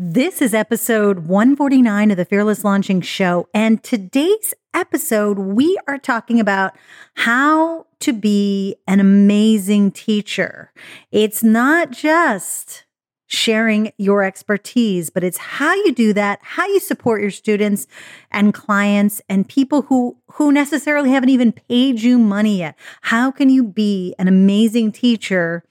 [0.00, 3.48] This is episode 149 of the Fearless Launching Show.
[3.52, 6.76] And today's episode, we are talking about
[7.14, 10.72] how to be an amazing teacher.
[11.10, 12.84] It's not just
[13.26, 17.88] sharing your expertise, but it's how you do that, how you support your students
[18.30, 22.78] and clients and people who who necessarily haven't even paid you money yet.
[23.00, 25.64] How can you be an amazing teacher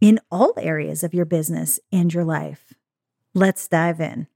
[0.00, 2.69] in all areas of your business and your life?
[3.34, 4.26] Let's dive in.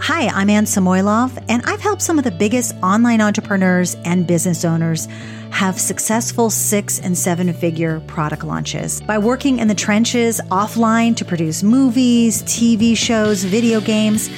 [0.00, 4.64] Hi, I'm Anne Samoilov, and I've helped some of the biggest online entrepreneurs and business
[4.64, 5.06] owners
[5.50, 11.24] have successful six and seven figure product launches by working in the trenches offline to
[11.24, 14.28] produce movies, TV shows, video games.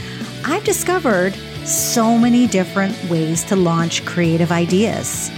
[0.45, 5.31] I've discovered so many different ways to launch creative ideas.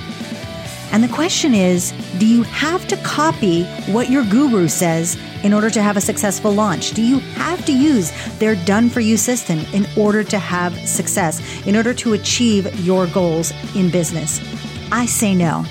[0.93, 5.71] And the question is do you have to copy what your guru says in order
[5.71, 6.93] to have a successful launch?
[6.93, 11.41] Do you have to use their done for you system in order to have success,
[11.67, 14.41] in order to achieve your goals in business?
[14.93, 15.65] I say no.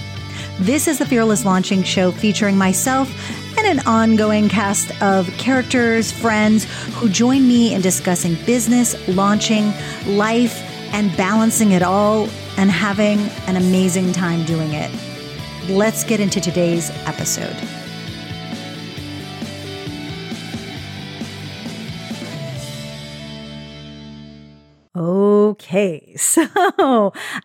[0.59, 3.09] This is the Fearless Launching Show featuring myself
[3.57, 9.71] and an ongoing cast of characters, friends who join me in discussing business, launching,
[10.05, 10.61] life,
[10.93, 14.91] and balancing it all and having an amazing time doing it.
[15.69, 17.55] Let's get into today's episode.
[24.97, 26.41] Okay, so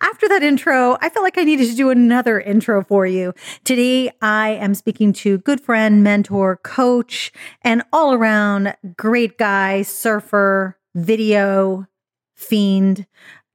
[0.00, 3.34] after that intro, I felt like I needed to do another intro for you.
[3.64, 10.78] Today, I am speaking to good friend, mentor, coach, and all around great guy, surfer,
[10.94, 11.86] video
[12.34, 13.06] fiend,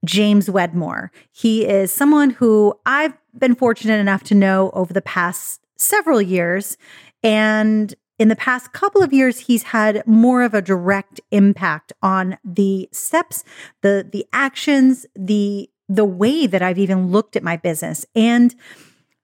[0.05, 1.11] James Wedmore.
[1.31, 6.77] He is someone who I've been fortunate enough to know over the past several years.
[7.23, 12.37] And in the past couple of years, he's had more of a direct impact on
[12.43, 13.43] the steps,
[13.81, 18.05] the the actions, the the way that I've even looked at my business.
[18.13, 18.53] And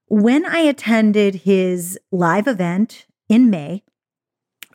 [0.07, 3.83] when I attended his live event in May,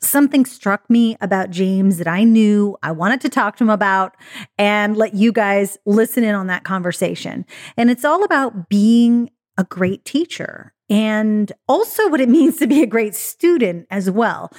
[0.00, 4.16] something struck me about James that I knew I wanted to talk to him about
[4.58, 7.44] and let you guys listen in on that conversation.
[7.76, 12.82] And it's all about being a great teacher and also what it means to be
[12.82, 14.50] a great student as well.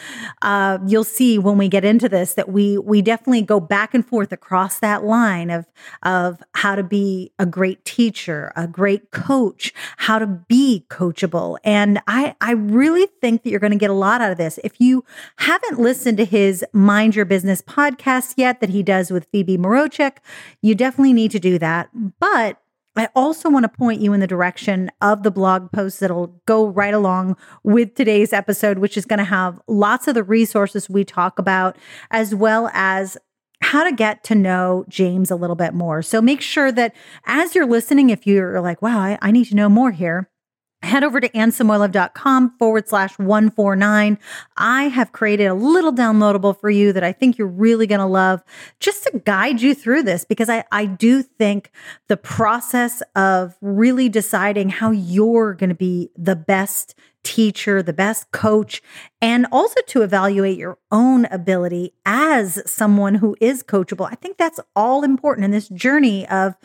[0.44, 4.08] Uh, you'll see when we get into this that we we definitely go back and
[4.08, 5.66] forth across that line of
[6.04, 12.00] of how to be a great teacher, a great coach, how to be coachable, and
[12.06, 14.60] I I really think that you're going to get a lot out of this.
[14.64, 15.04] If you
[15.38, 20.18] haven't listened to his Mind Your Business podcast yet that he does with Phoebe Mroczek,
[20.62, 21.90] you definitely need to do that.
[22.20, 22.62] But
[22.96, 26.68] I also want to point you in the direction of the blog post that'll go
[26.68, 31.06] right along with today's episode, which is going to have lots of the resources we
[31.06, 31.78] talk about,
[32.10, 33.18] as well as
[33.62, 36.02] how to get to know James a little bit more.
[36.02, 36.94] So make sure that
[37.26, 40.30] as you're listening, if you're like, wow, I, I need to know more here,
[40.84, 44.18] head over to annesamoilov.com forward slash 149.
[44.58, 48.06] I have created a little downloadable for you that I think you're really going to
[48.06, 48.44] love
[48.80, 51.72] just to guide you through this because I, I do think
[52.08, 58.32] the process of really deciding how you're going to be the best teacher, the best
[58.32, 58.82] coach,
[59.22, 64.10] and also to evaluate your own ability as someone who is coachable.
[64.12, 66.56] I think that's all important in this journey of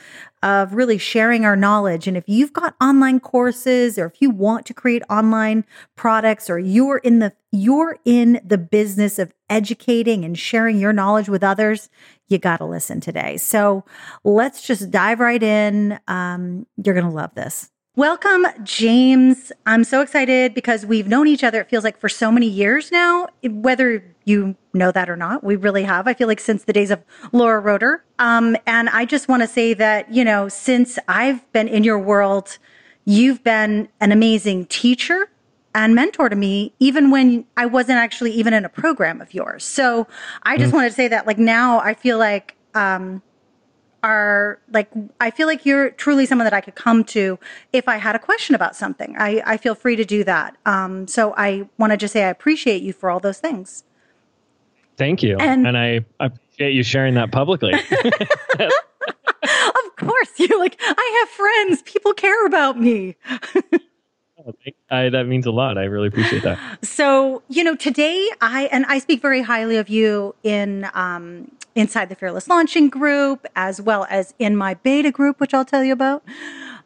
[0.43, 2.07] of really sharing our knowledge.
[2.07, 5.65] And if you've got online courses or if you want to create online
[5.97, 11.29] products or you're in the you're in the business of educating and sharing your knowledge
[11.29, 11.89] with others,
[12.29, 13.37] you got to listen today.
[13.37, 13.85] So
[14.25, 15.99] let's just dive right in.
[16.07, 17.71] Um, you're going to love this.
[17.97, 19.53] Welcome, James.
[19.65, 22.93] I'm so excited because we've known each other, it feels like for so many years
[22.93, 25.43] now, whether you know that or not.
[25.43, 26.07] We really have.
[26.07, 27.03] I feel like since the days of
[27.33, 28.05] Laura Roeder.
[28.19, 31.99] Um, and I just want to say that, you know, since I've been in your
[31.99, 32.59] world,
[33.07, 35.31] you've been an amazing teacher
[35.75, 39.65] and mentor to me, even when I wasn't actually even in a program of yours.
[39.65, 40.07] So
[40.43, 40.75] I just mm.
[40.75, 43.23] wanted to say that, like, now I feel like, um,
[44.07, 44.89] are like
[45.21, 47.41] I feel like you're truly someone that I could come to
[47.73, 49.17] if I had a question about something.
[49.19, 50.57] I, I feel free to do that.
[50.65, 53.83] Um, so I want to just say I appreciate you for all those things.
[54.97, 57.73] Thank you, and, and I appreciate you sharing that publicly.
[58.55, 61.83] of course, you're like I have friends.
[61.83, 63.17] People care about me.
[64.91, 65.77] I, that means a lot.
[65.77, 66.59] I really appreciate that.
[66.85, 72.09] So, you know, today I, and I speak very highly of you in, um, inside
[72.09, 75.93] the Fearless Launching group, as well as in my beta group, which I'll tell you
[75.93, 76.23] about.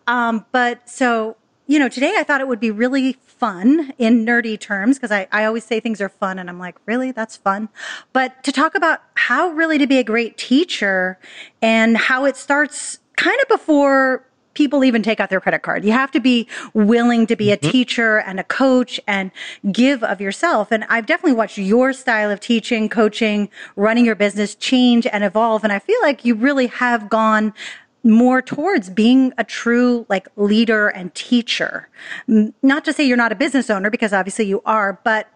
[0.07, 1.37] Um, but so,
[1.67, 5.29] you know, today I thought it would be really fun in nerdy terms, because I,
[5.31, 7.13] I always say things are fun and I'm like, really?
[7.13, 7.69] That's fun.
[8.13, 11.19] But to talk about how really to be a great teacher
[11.63, 15.85] and how it starts kind of before people even take out their credit card.
[15.85, 17.71] You have to be willing to be a mm-hmm.
[17.71, 19.31] teacher and a coach and
[19.71, 20.73] give of yourself.
[20.73, 25.65] And I've definitely watched your style of teaching, coaching, running your business change and evolve.
[25.65, 27.55] And I feel like you really have gone
[28.03, 31.89] more towards being a true like leader and teacher.
[32.27, 35.29] Not to say you're not a business owner because obviously you are, but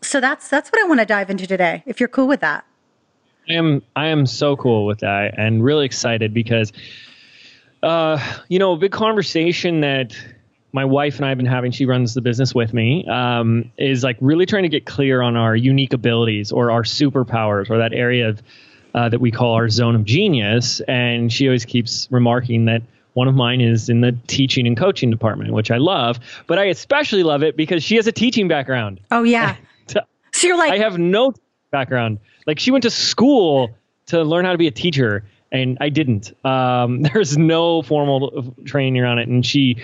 [0.00, 1.82] so that's that's what I want to dive into today.
[1.86, 2.64] If you're cool with that.
[3.48, 6.72] I am I am so cool with that and really excited because
[7.84, 10.16] uh, you know, a big conversation that
[10.72, 14.02] my wife and I have been having, she runs the business with me, um, is
[14.02, 17.92] like really trying to get clear on our unique abilities or our superpowers or that
[17.92, 18.42] area of
[18.94, 20.80] uh, that we call our zone of genius.
[20.88, 22.82] And she always keeps remarking that
[23.12, 26.18] one of mine is in the teaching and coaching department, which I love.
[26.46, 29.00] But I especially love it because she has a teaching background.
[29.10, 29.56] Oh yeah.
[29.86, 30.00] so
[30.42, 31.34] you're like I have no
[31.70, 32.18] background.
[32.46, 33.76] Like she went to school
[34.06, 36.32] to learn how to be a teacher and I didn't.
[36.44, 39.76] Um, there's no formal training around it, and she,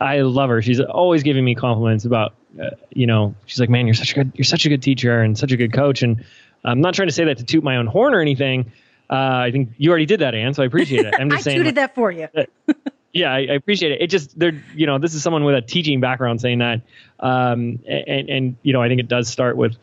[0.00, 0.62] I love her.
[0.62, 4.14] She's always giving me compliments about, uh, you know, she's like, man, you're such a
[4.14, 6.02] good, you're such a good teacher and such a good coach.
[6.02, 6.24] And
[6.64, 8.72] I'm not trying to say that to toot my own horn or anything.
[9.10, 11.14] Uh, I think you already did that, Anne, so I appreciate it.
[11.18, 11.56] I'm just I saying.
[11.56, 12.28] I tooted that for you.
[13.12, 14.02] yeah, I, I, appreciate it.
[14.02, 16.82] It just, they're, you know, this is someone with a teaching background saying that,
[17.20, 19.76] um, and, and you know, I think it does start with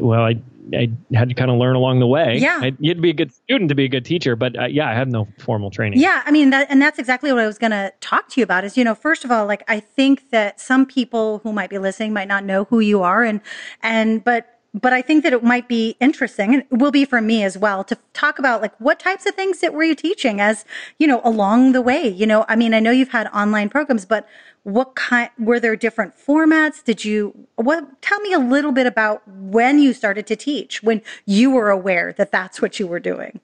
[0.00, 0.40] well, I
[0.74, 2.38] I had to kind of learn along the way.
[2.38, 4.88] Yeah, I, you'd be a good student to be a good teacher, but uh, yeah,
[4.88, 5.98] I had no formal training.
[5.98, 8.44] Yeah, I mean that, and that's exactly what I was going to talk to you
[8.44, 8.64] about.
[8.64, 11.78] Is you know, first of all, like I think that some people who might be
[11.78, 13.40] listening might not know who you are, and
[13.82, 17.20] and but but I think that it might be interesting and it will be for
[17.20, 20.40] me as well to talk about like what types of things that were you teaching
[20.40, 20.64] as,
[20.98, 22.06] you know, along the way.
[22.06, 24.28] You know, I mean, I know you've had online programs, but
[24.68, 26.84] what kind were there different formats?
[26.84, 31.00] Did you what tell me a little bit about when you started to teach, when
[31.24, 33.40] you were aware that that's what you were doing?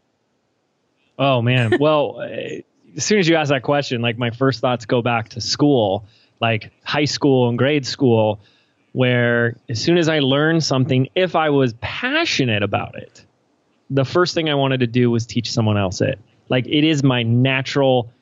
[1.19, 1.73] Oh man.
[1.81, 2.61] Well, uh,
[2.97, 6.05] as soon as you ask that question, like my first thoughts go back to school,
[6.41, 8.41] like high school and grade school
[8.93, 13.25] where as soon as I learned something, if I was passionate about it,
[13.91, 16.19] the first thing I wanted to do was teach someone else it.
[16.50, 18.12] Like it is my natural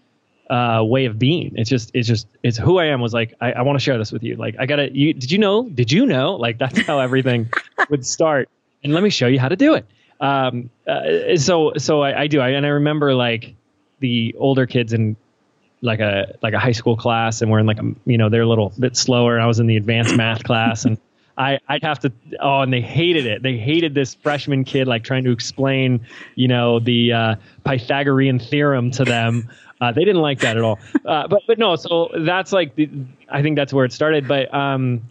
[0.50, 1.52] uh, way of being.
[1.56, 3.00] It's just, it's just, it's who I am.
[3.00, 4.36] Was like, I, I want to share this with you.
[4.36, 4.94] Like, I gotta.
[4.94, 5.68] You did you know?
[5.68, 6.34] Did you know?
[6.34, 7.50] Like that's how everything
[7.90, 8.48] would start.
[8.84, 9.86] And let me show you how to do it.
[10.20, 12.40] Um, uh, so, so I, I do.
[12.40, 13.54] I, and I remember like
[14.00, 15.16] the older kids in
[15.82, 18.42] like a like a high school class and we're in like a you know they're
[18.42, 20.96] a little bit slower I was in the advanced math class and
[21.36, 25.02] I I'd have to oh and they hated it they hated this freshman kid like
[25.02, 26.06] trying to explain
[26.36, 27.34] you know the uh,
[27.64, 29.50] Pythagorean theorem to them
[29.82, 32.88] uh, they didn't like that at all uh, but but no so that's like the,
[33.29, 35.02] I think that's where it started but um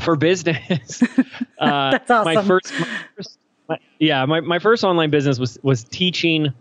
[0.00, 1.02] for business
[1.58, 2.34] uh, that's awesome.
[2.34, 3.38] my first, my first
[3.68, 6.52] my, yeah my, my first online business was was teaching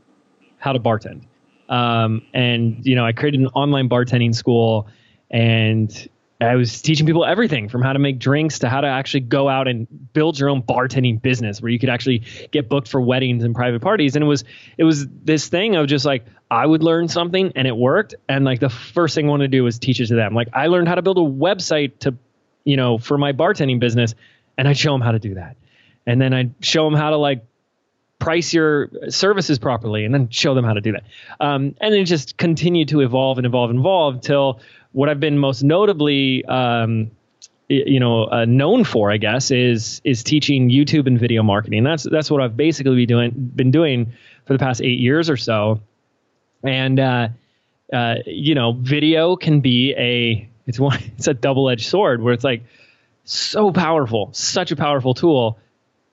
[0.58, 1.24] how to bartend
[1.70, 4.88] um, and you know, I created an online bartending school,
[5.30, 6.10] and
[6.42, 9.48] I was teaching people everything from how to make drinks to how to actually go
[9.48, 13.44] out and build your own bartending business where you could actually get booked for weddings
[13.44, 14.16] and private parties.
[14.16, 14.44] And it was
[14.78, 18.16] it was this thing of just like I would learn something and it worked.
[18.28, 20.34] And like the first thing I wanted to do was teach it to them.
[20.34, 22.16] Like I learned how to build a website to,
[22.64, 24.16] you know, for my bartending business,
[24.58, 25.58] and I'd show them how to do that.
[26.06, 27.46] And then I'd show them how to like
[28.18, 31.04] price your services properly and then show them how to do that.
[31.40, 34.60] Um, and then just continue to evolve and evolve and evolve until
[34.92, 37.12] what I've been most notably, um,
[37.70, 41.84] you know, uh, known for, I guess, is is teaching YouTube and video marketing.
[41.84, 44.14] That's that's what I've basically been doing been doing
[44.46, 45.80] for the past eight years or so.
[46.64, 47.30] And uh,
[47.92, 52.34] uh, you know, video can be a it's one it's a double edged sword where
[52.34, 52.64] it's like
[53.24, 55.60] so powerful, such a powerful tool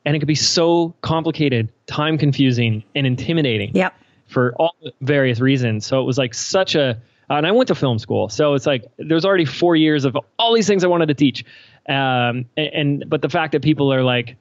[0.07, 3.75] and it could be so complicated, time confusing, and intimidating.
[3.75, 3.93] Yep.
[4.29, 5.85] For all various reasons.
[5.85, 8.85] So it was like such a, and I went to film school, so it's like
[8.99, 11.45] there's already four years of all these things I wanted to teach,
[11.89, 14.37] um, and, and but the fact that people are like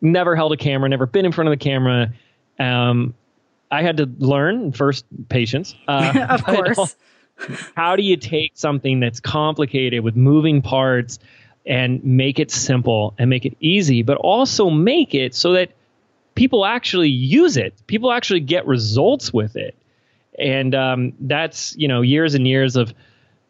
[0.00, 2.14] never held a camera, never been in front of the camera,
[2.58, 3.14] um,
[3.70, 5.74] I had to learn first patience.
[5.88, 6.96] Uh, of course.
[7.74, 11.18] How do you take something that's complicated with moving parts?
[11.66, 15.70] and make it simple and make it easy, but also make it so that
[16.34, 17.74] people actually use it.
[17.86, 19.74] People actually get results with it.
[20.38, 22.94] And um, that's, you know, years and years of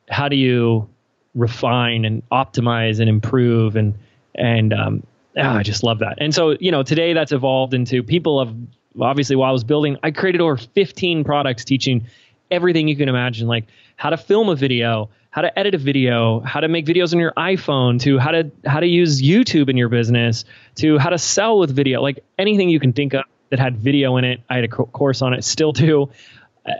[0.08, 0.88] how do you
[1.34, 3.94] refine and optimize and improve and,
[4.34, 6.18] and, um, oh, I just love that.
[6.18, 8.54] And so, you know, today that's evolved into people have
[9.00, 12.06] obviously while I was building, I created over 15 products teaching
[12.50, 13.66] everything you can imagine, like
[13.96, 17.20] how to film a video, how to edit a video, how to make videos on
[17.20, 20.44] your iPhone, to how to how to use YouTube in your business,
[20.76, 24.16] to how to sell with video, like anything you can think of that had video
[24.16, 24.40] in it.
[24.48, 26.10] I had a course on it, still do.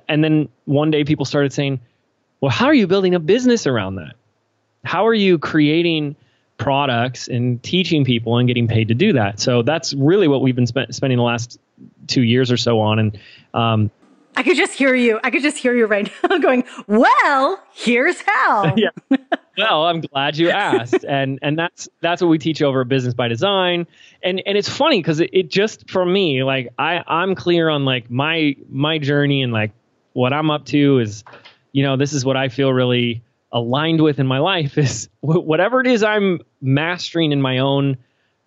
[0.09, 1.81] And then one day people started saying,
[2.41, 4.15] "Well, how are you building a business around that?
[4.85, 6.17] How are you creating
[6.59, 10.57] products and teaching people and getting paid to do that?" So that's really what we've
[10.57, 11.59] been spe- spending the last
[12.07, 12.99] two years or so on.
[12.99, 13.19] And
[13.55, 13.91] um,
[14.37, 15.21] I could just hear you.
[15.23, 18.91] I could just hear you right now going, "Well, here's how." yeah.
[19.59, 23.13] Well, I'm glad you asked, and and that's that's what we teach over at Business
[23.13, 23.87] by Design,
[24.23, 27.85] and and it's funny because it, it just for me like I I'm clear on
[27.85, 29.73] like my my journey and like
[30.15, 31.25] what I'm up to is,
[31.73, 33.23] you know, this is what I feel really
[33.53, 37.99] aligned with in my life is whatever it is I'm mastering in my own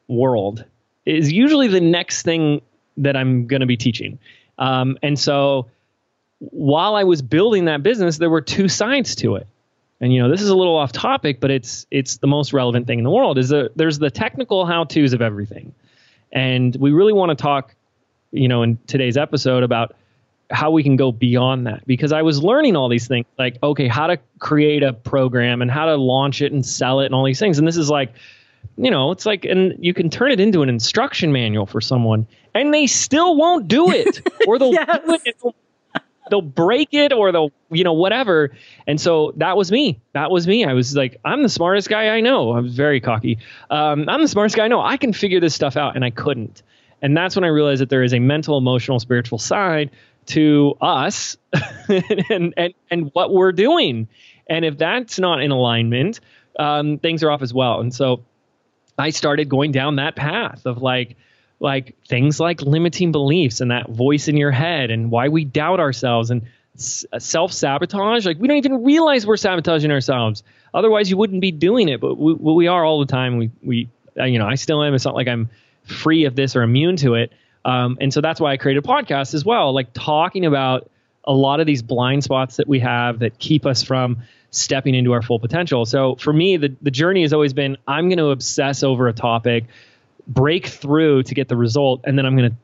[0.08, 0.66] world
[1.06, 2.62] is usually the next thing
[2.98, 4.20] that I'm going to be teaching.
[4.58, 5.68] Um, and so
[6.40, 9.48] while I was building that business, there were two sides to it.
[10.02, 12.88] And you know, this is a little off topic, but it's it's the most relevant
[12.88, 13.38] thing in the world.
[13.38, 15.74] Is that there's the technical how tos of everything,
[16.32, 17.74] and we really want to talk,
[18.32, 19.96] you know, in today's episode about
[20.52, 23.88] how we can go beyond that because I was learning all these things like okay
[23.88, 27.24] how to create a program and how to launch it and sell it and all
[27.24, 28.14] these things and this is like
[28.78, 32.28] you know it's like and you can turn it into an instruction manual for someone
[32.54, 34.22] and they still won't do it.
[34.48, 35.00] Or they'll yes.
[35.06, 35.56] do it
[36.30, 38.56] they'll break it or they'll you know whatever.
[38.88, 40.00] And so that was me.
[40.14, 40.66] That was me.
[40.66, 42.52] I was like i'm the smartest guy i know.
[42.52, 43.40] I was very cocky.
[43.70, 44.82] Um, i'm the smartest guy i know.
[44.82, 46.64] I can figure this stuff out and i couldn't.
[47.02, 49.92] And that's when i realized that there is a mental emotional spiritual side
[50.28, 51.38] to us
[52.30, 54.08] and, and and what we're doing.
[54.48, 56.20] And if that's not in alignment
[56.60, 57.80] um, things are off as well.
[57.80, 58.24] And so
[58.98, 61.16] i started going down that path of like
[61.64, 65.80] like things like limiting beliefs and that voice in your head and why we doubt
[65.80, 66.44] ourselves and
[67.12, 68.26] uh, self sabotage.
[68.26, 70.44] Like we don't even realize we're sabotaging ourselves.
[70.74, 72.02] Otherwise, you wouldn't be doing it.
[72.02, 73.38] But we, we are all the time.
[73.38, 73.90] We we
[74.20, 74.94] uh, you know I still am.
[74.94, 75.50] It's not like I'm
[75.86, 77.32] free of this or immune to it.
[77.64, 80.90] Um, and so that's why I created a podcast as well, like talking about
[81.24, 84.18] a lot of these blind spots that we have that keep us from
[84.52, 85.86] stepping into our full potential.
[85.86, 89.14] So for me, the, the journey has always been I'm going to obsess over a
[89.14, 89.66] topic
[90.28, 92.58] break through to get the result, and then I'm going to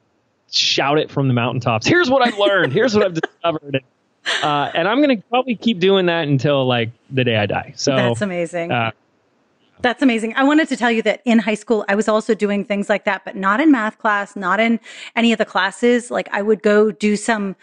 [0.52, 1.86] shout it from the mountaintops.
[1.86, 2.74] Here's what I've learned.
[2.74, 3.84] Here's what I've discovered.
[4.44, 7.74] Uh, and I'm going to probably keep doing that until like the day I die.
[7.76, 8.72] So that's amazing.
[8.72, 8.92] Uh,
[9.82, 10.34] that's amazing.
[10.36, 13.06] I wanted to tell you that in high school, I was also doing things like
[13.06, 14.80] that, but not in math class, not in
[15.16, 16.12] any of the classes.
[16.12, 17.56] Like I would go do some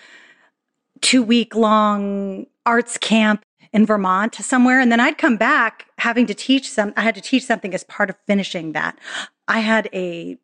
[1.03, 4.81] two week long arts camp in Vermont somewhere.
[4.81, 7.85] And then I'd come back having to teach some, I had to teach something as
[7.85, 8.99] part of finishing that.
[9.49, 10.39] I had a,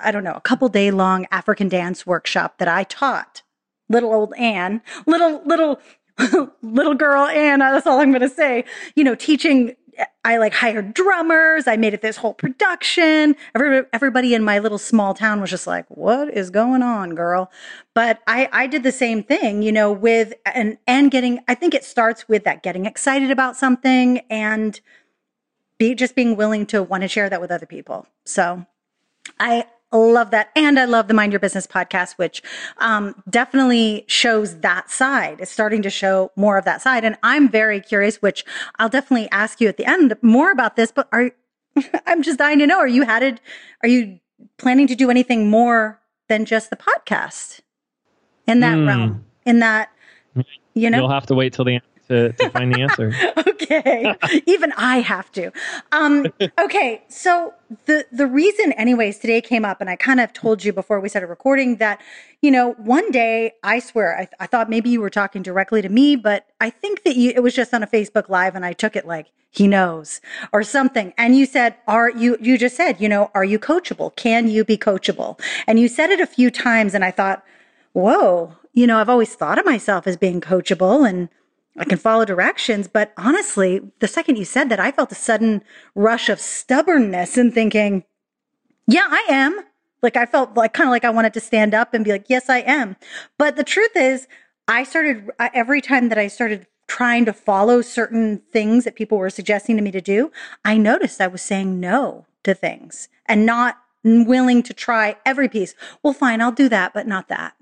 [0.00, 3.42] I don't know, a couple day long African dance workshop that I taught
[3.88, 5.80] little old Anne, little, little,
[6.62, 7.60] little girl Anne.
[7.60, 8.64] That's all I'm going to say,
[8.96, 9.76] you know, teaching
[10.24, 11.66] I like hired drummers.
[11.66, 13.36] I made it this whole production.
[13.54, 17.50] Every, everybody in my little small town was just like, "What is going on, girl?"
[17.94, 21.40] But I I did the same thing, you know, with and and getting.
[21.48, 24.80] I think it starts with that getting excited about something and
[25.78, 28.06] be just being willing to want to share that with other people.
[28.24, 28.66] So
[29.38, 30.50] I love that.
[30.56, 32.42] And I love the Mind Your Business podcast, which
[32.78, 35.40] um, definitely shows that side.
[35.40, 37.04] It's starting to show more of that side.
[37.04, 38.44] And I'm very curious, which
[38.78, 41.30] I'll definitely ask you at the end more about this, but are
[42.06, 43.40] I'm just dying to know, are you headed,
[43.82, 44.20] are you
[44.58, 47.60] planning to do anything more than just the podcast
[48.46, 48.86] in that mm.
[48.86, 49.24] realm?
[49.44, 49.90] In that,
[50.74, 53.12] you know, you'll have to wait till the end to, to find the answer.
[53.48, 54.14] okay.
[54.46, 55.50] Even I have to.
[55.92, 56.26] Um,
[56.60, 57.02] okay.
[57.08, 57.54] So
[57.86, 61.08] the, the reason anyways, today came up and I kind of told you before we
[61.08, 62.00] started recording that,
[62.40, 65.88] you know, one day I swear, I, I thought maybe you were talking directly to
[65.88, 68.72] me, but I think that you, it was just on a Facebook live and I
[68.72, 70.20] took it like, he knows
[70.52, 71.14] or something.
[71.16, 74.14] And you said, are you, you just said, you know, are you coachable?
[74.16, 75.40] Can you be coachable?
[75.68, 77.44] And you said it a few times and I thought,
[77.92, 81.28] whoa, you know, I've always thought of myself as being coachable and
[81.76, 82.88] I can follow directions.
[82.88, 85.62] But honestly, the second you said that, I felt a sudden
[85.94, 88.04] rush of stubbornness and thinking,
[88.86, 89.60] yeah, I am.
[90.02, 92.26] Like I felt like kind of like I wanted to stand up and be like,
[92.28, 92.96] yes, I am.
[93.38, 94.28] But the truth is,
[94.68, 99.30] I started every time that I started trying to follow certain things that people were
[99.30, 100.30] suggesting to me to do,
[100.64, 105.74] I noticed I was saying no to things and not willing to try every piece.
[106.02, 107.54] Well, fine, I'll do that, but not that.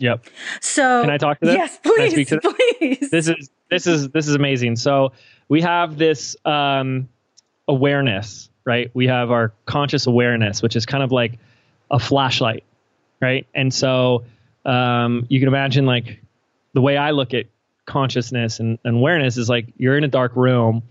[0.00, 0.24] Yep.
[0.60, 1.54] So can I talk to this?
[1.54, 3.10] Yes, please, please.
[3.10, 4.76] This is this is this is amazing.
[4.76, 5.12] So
[5.48, 7.08] we have this um,
[7.68, 8.90] awareness, right?
[8.94, 11.38] We have our conscious awareness, which is kind of like
[11.90, 12.64] a flashlight,
[13.20, 13.46] right?
[13.54, 14.24] And so
[14.64, 16.20] um, you can imagine like
[16.72, 17.46] the way I look at
[17.84, 20.82] consciousness and, and awareness is like you're in a dark room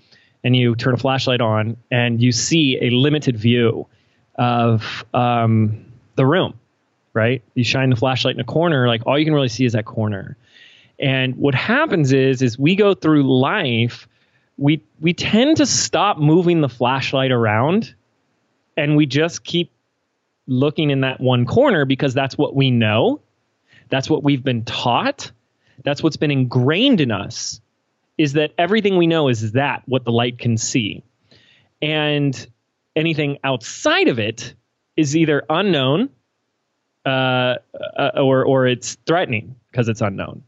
[0.44, 3.88] and you turn a flashlight on and you see a limited view
[4.36, 5.86] of um,
[6.16, 6.60] the room,
[7.20, 7.44] right?
[7.54, 9.84] You shine the flashlight in a corner, like all you can really see is that
[9.84, 10.38] corner.
[10.98, 14.08] And what happens is, is we go through life,
[14.58, 17.94] we we tend to stop moving the flashlight around,
[18.78, 19.72] and we just keep
[20.48, 23.20] looking in that one corner because that's what we know,
[23.90, 25.32] that's what we've been taught,
[25.84, 27.60] that's what's been ingrained in us
[28.18, 31.04] is that everything we know is that what the light can see.
[31.82, 32.36] And
[32.94, 34.54] anything outside of it
[34.98, 36.10] is either unknown
[37.06, 37.56] uh,
[37.98, 40.44] uh, or, or it's threatening because it's unknown.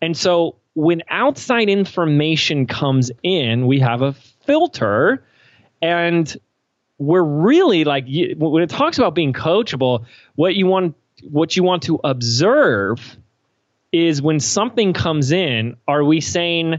[0.00, 5.24] And so when outside information comes in, we have a filter
[5.82, 6.36] and
[6.98, 10.04] we're really like when it talks about being coachable,
[10.34, 13.16] what you want what you want to observe
[13.92, 16.78] is when something comes in, are we saying,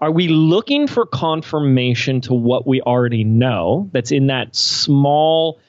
[0.00, 5.60] are we looking for confirmation to what we already know that's in that small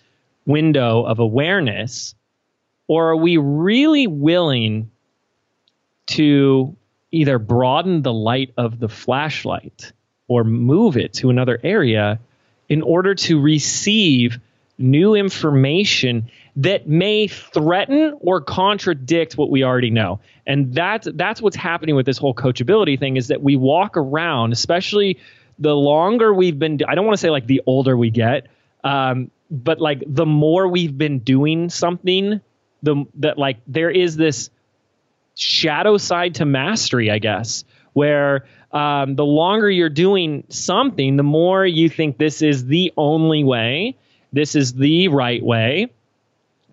[0.45, 2.15] window of awareness?
[2.87, 4.91] Or are we really willing
[6.07, 6.75] to
[7.11, 9.91] either broaden the light of the flashlight
[10.27, 12.19] or move it to another area
[12.69, 14.39] in order to receive
[14.77, 20.19] new information that may threaten or contradict what we already know.
[20.45, 24.53] And that's that's what's happening with this whole coachability thing is that we walk around,
[24.53, 25.17] especially
[25.59, 28.47] the longer we've been I don't want to say like the older we get,
[28.83, 32.41] um, but like the more we've been doing something,
[32.83, 34.49] the that like there is this
[35.35, 41.65] shadow side to mastery, I guess, where um, the longer you're doing something, the more
[41.65, 43.97] you think this is the only way,
[44.33, 45.91] this is the right way,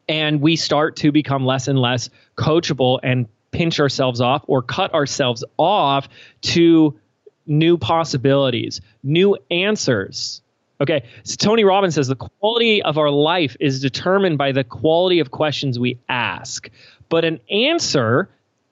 [0.09, 4.93] and we start to become less and less coachable and pinch ourselves off or cut
[4.93, 6.09] ourselves off
[6.41, 6.99] to
[7.47, 10.43] new possibilities, new answers.
[10.81, 15.21] Okay, so Tony Robbins says the quality of our life is determined by the quality
[15.21, 16.69] of questions we ask.
[17.09, 18.29] But an answer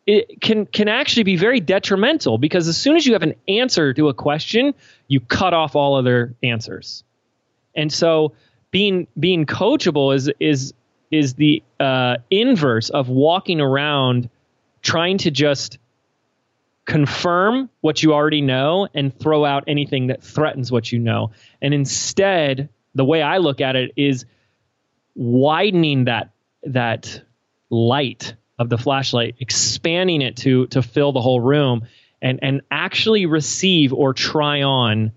[0.06, 3.94] it can can actually be very detrimental because as soon as you have an answer
[3.94, 4.74] to a question,
[5.06, 7.04] you cut off all other answers.
[7.74, 8.32] And so
[8.72, 10.74] being being coachable is is
[11.12, 14.28] is the uh, inverse of walking around
[14.80, 15.78] trying to just
[16.84, 21.30] confirm what you already know and throw out anything that threatens what you know.
[21.60, 24.24] And instead, the way I look at it is
[25.14, 26.30] widening that
[26.64, 27.22] that
[27.70, 31.86] light of the flashlight, expanding it to to fill the whole room,
[32.20, 35.12] and and actually receive or try on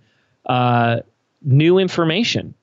[0.46, 1.00] uh,
[1.42, 2.56] new information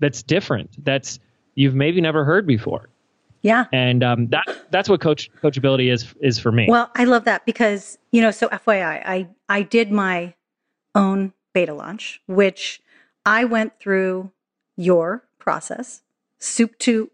[0.00, 0.84] that's different.
[0.84, 1.18] That's
[1.54, 2.88] you've maybe never heard before.
[3.42, 3.66] Yeah.
[3.72, 6.66] And um, that that's what coach coachability is is for me.
[6.68, 10.34] Well, I love that because you know, so FYI, I I did my
[10.94, 12.80] own beta launch, which
[13.24, 14.32] I went through
[14.76, 16.02] your process,
[16.38, 17.10] soup to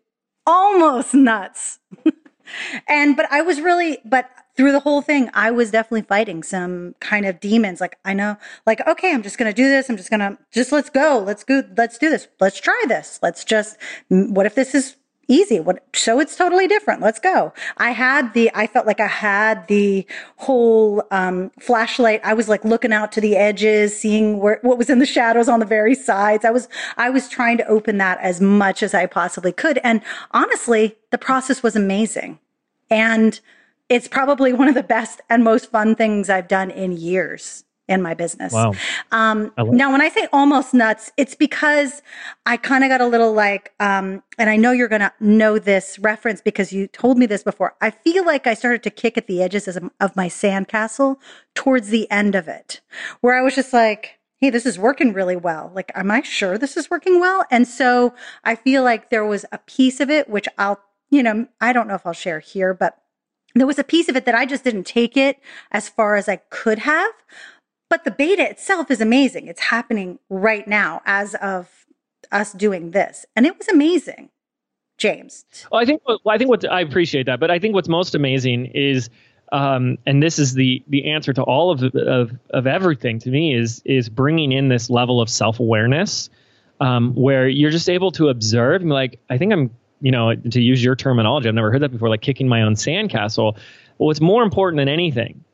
[0.47, 1.79] almost nuts.
[2.89, 6.95] and but I was really but through the whole thing, I was definitely fighting some
[7.01, 7.81] kind of demons.
[7.81, 9.89] Like, I know, like, okay, I'm just going to do this.
[9.89, 11.23] I'm just going to just let's go.
[11.27, 11.63] Let's go.
[11.77, 12.29] Let's do this.
[12.41, 13.19] Let's try this.
[13.23, 13.77] Let's just,
[14.09, 14.97] what if this is
[15.29, 15.61] easy?
[15.61, 17.01] What, so it's totally different.
[17.01, 17.53] Let's go.
[17.77, 20.07] I had the, I felt like I had the
[20.37, 22.21] whole, um, flashlight.
[22.25, 25.49] I was like looking out to the edges, seeing where, what was in the shadows
[25.49, 26.45] on the very sides.
[26.45, 29.79] I was, I was trying to open that as much as I possibly could.
[29.85, 32.39] And honestly, the process was amazing.
[32.91, 33.41] And,
[33.91, 38.01] it's probably one of the best and most fun things I've done in years in
[38.01, 38.53] my business.
[38.53, 38.73] Wow.
[39.13, 42.03] Um, now, when I say almost nuts, it's because
[42.47, 45.59] I kind of got a little like, um, and I know you're going to know
[45.59, 47.75] this reference because you told me this before.
[47.81, 51.17] I feel like I started to kick at the edges of my sandcastle
[51.55, 52.81] towards the end of it,
[53.21, 55.71] where I was just like, Hey, this is working really well.
[55.75, 57.45] Like, am I sure this is working well?
[57.51, 61.47] And so I feel like there was a piece of it, which I'll, you know,
[61.61, 62.99] I don't know if I'll share here, but
[63.55, 65.39] there was a piece of it that I just didn't take it
[65.71, 67.13] as far as I could have.
[67.95, 69.47] But the beta itself is amazing.
[69.47, 71.87] It's happening right now as of
[72.33, 73.25] us doing this.
[73.37, 74.31] And it was amazing.
[74.99, 75.45] James.
[75.71, 78.17] Well, I think well, I think what I appreciate that, but I think what's most
[78.17, 79.11] amazing is
[79.53, 83.55] um, and this is the the answer to all of, of of everything to me
[83.55, 86.31] is is bringing in this level of self awareness
[86.81, 90.61] um, where you're just able to observe and like I think I'm you know, to
[90.61, 93.55] use your terminology, I've never heard that before, like kicking my own sandcastle.
[93.55, 95.45] Well, what's more important than anything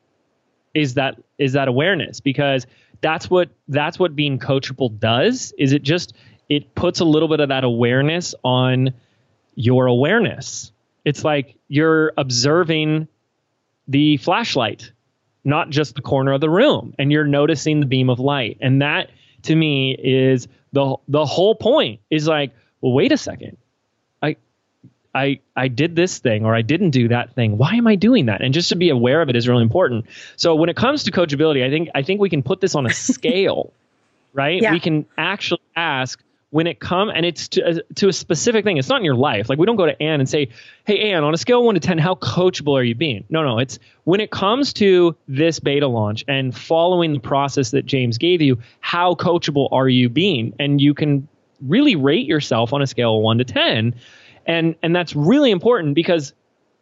[0.75, 2.67] is that is that awareness because
[3.01, 5.53] that's what that's what being coachable does.
[5.59, 6.13] Is it just
[6.49, 8.93] it puts a little bit of that awareness on
[9.55, 10.71] your awareness.
[11.05, 13.09] It's like you're observing
[13.89, 14.93] the flashlight,
[15.45, 18.59] not just the corner of the room, and you're noticing the beam of light.
[18.61, 19.11] And that
[19.45, 23.57] to me is the the whole point is like, well, wait a second.
[25.15, 27.59] I I did this thing or I didn't do that thing.
[27.59, 28.43] Why am I doing that?
[28.43, 30.07] And just to be aware of it is really important.
[30.37, 32.87] So when it comes to coachability, I think I think we can put this on
[32.87, 33.73] a scale,
[34.33, 34.61] right?
[34.63, 34.73] Yeah.
[34.73, 38.77] We can actually ask when it come and it's to, uh, to a specific thing.
[38.77, 39.49] It's not in your life.
[39.49, 40.49] Like we don't go to Anne and say,
[40.85, 43.43] "Hey Anne, on a scale of 1 to 10, how coachable are you being?" No,
[43.43, 48.19] no, it's when it comes to this beta launch and following the process that James
[48.19, 50.55] gave you, how coachable are you being?
[50.59, 51.29] And you can
[51.67, 53.95] really rate yourself on a scale of 1 to 10.
[54.47, 56.33] And and that's really important because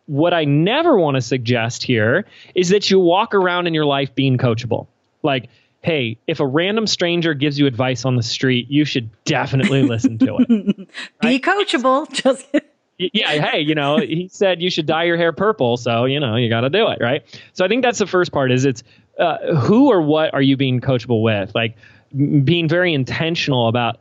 [0.06, 4.14] what I never want to suggest here is that you walk around in your life
[4.14, 4.86] being coachable.
[5.22, 5.48] Like
[5.82, 10.18] hey, if a random stranger gives you advice on the street, you should definitely listen
[10.18, 10.48] to it.
[11.20, 12.10] Be coachable.
[12.12, 12.46] Just
[12.98, 16.36] yeah, hey, you know, he said you should dye your hair purple, so you know
[16.36, 17.22] you got to do it, right?
[17.52, 18.50] So I think that's the first part.
[18.50, 18.82] Is it's
[19.18, 21.54] uh, who or what are you being coachable with?
[21.54, 21.76] Like
[22.12, 24.00] being very intentional about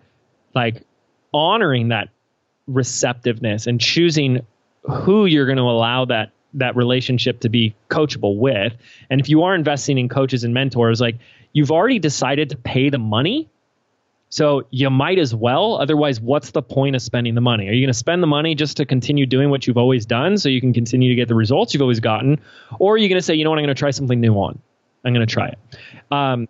[0.56, 0.84] like
[1.34, 2.10] honoring that
[2.68, 4.46] receptiveness and choosing
[4.84, 8.74] who you're going to allow that that relationship to be coachable with.
[9.10, 11.18] And if you are investing in coaches and mentors, like
[11.54, 13.50] you've already decided to pay the money,
[14.30, 15.78] so you might as well.
[15.80, 17.68] Otherwise, what's the point of spending the money?
[17.70, 20.38] Are you going to spend the money just to continue doing what you've always done
[20.38, 22.40] so you can continue to get the results you've always gotten?
[22.80, 24.34] Or are you going to say, you know what, I'm going to try something new
[24.34, 24.60] on?
[25.06, 25.60] I'm going to try it.
[26.12, 26.50] Um,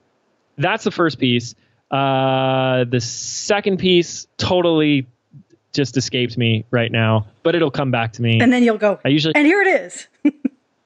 [0.57, 1.53] that's the first piece.
[1.91, 5.07] Uh, the second piece totally
[5.77, 8.39] just escaped me right now, but it'll come back to me.
[8.41, 8.99] and then you'll go.
[9.05, 10.07] I usually And here it is.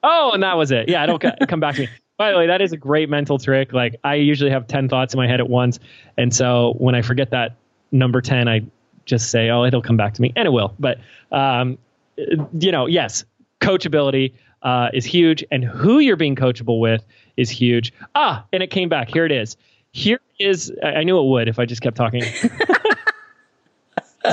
[0.04, 0.88] Oh, and that was it.
[0.88, 1.88] Yeah, it'll co- come back to me.
[2.16, 3.72] By the way, that is a great mental trick.
[3.72, 5.78] Like I usually have 10 thoughts in my head at once.
[6.18, 7.54] And so when I forget that
[7.92, 8.62] number 10, I
[9.06, 10.32] just say, oh, it'll come back to me.
[10.34, 10.74] And it will.
[10.80, 10.98] But,
[11.30, 11.78] um,
[12.16, 13.24] you know, yes,
[13.60, 15.44] coachability uh, is huge.
[15.52, 17.04] And who you're being coachable with
[17.36, 17.92] is huge.
[18.16, 19.08] Ah, and it came back.
[19.08, 19.56] Here it is.
[19.92, 22.24] Here is, I I knew it would if I just kept talking.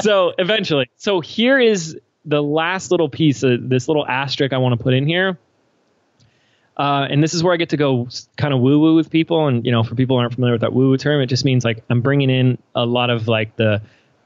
[0.01, 4.77] so eventually, so here is the last little piece of this little asterisk I want
[4.77, 5.37] to put in here.
[6.77, 9.47] Uh, and this is where I get to go kind of woo woo with people.
[9.47, 11.43] And, you know, for people who aren't familiar with that woo woo term, it just
[11.43, 13.81] means like I'm bringing in a lot of like the,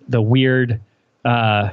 [0.07, 0.79] the weird,
[1.25, 1.71] uh,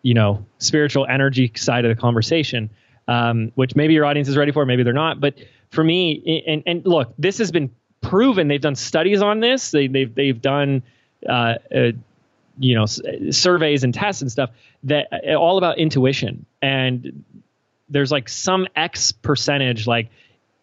[0.00, 2.70] you know, spiritual energy side of the conversation,
[3.06, 5.20] um, which maybe your audience is ready for, maybe they're not.
[5.20, 5.34] But
[5.70, 7.70] for me, and, and look, this has been
[8.00, 8.48] proven.
[8.48, 9.72] They've done studies on this.
[9.72, 10.82] They, they've, they've done,
[11.28, 11.92] uh, uh,
[12.58, 14.50] you know, surveys and tests and stuff
[14.84, 16.46] that uh, all about intuition.
[16.62, 17.24] And
[17.88, 20.10] there's like some X percentage, like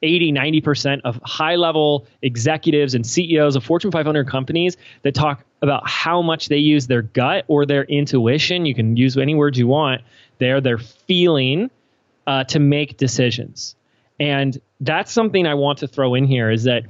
[0.01, 5.87] 80, 90% of high level executives and CEOs of Fortune 500 companies that talk about
[5.87, 8.65] how much they use their gut or their intuition.
[8.65, 10.01] You can use any words you want
[10.39, 11.69] there, their feeling
[12.25, 13.75] uh, to make decisions.
[14.19, 16.83] And that's something I want to throw in here is that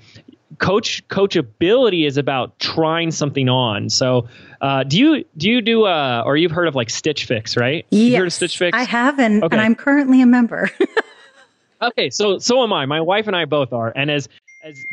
[0.57, 3.89] coach coachability is about trying something on.
[3.89, 4.27] So,
[4.61, 7.85] uh, do you do you do uh, or you've heard of like Stitch Fix, right?
[7.91, 8.77] You've heard of Stitch Fix?
[8.77, 9.55] I have, and, Okay.
[9.55, 10.69] and I'm currently a member.
[11.81, 12.85] Okay, so so am I.
[12.85, 13.91] My wife and I both are.
[13.95, 14.29] And as
[14.63, 14.85] as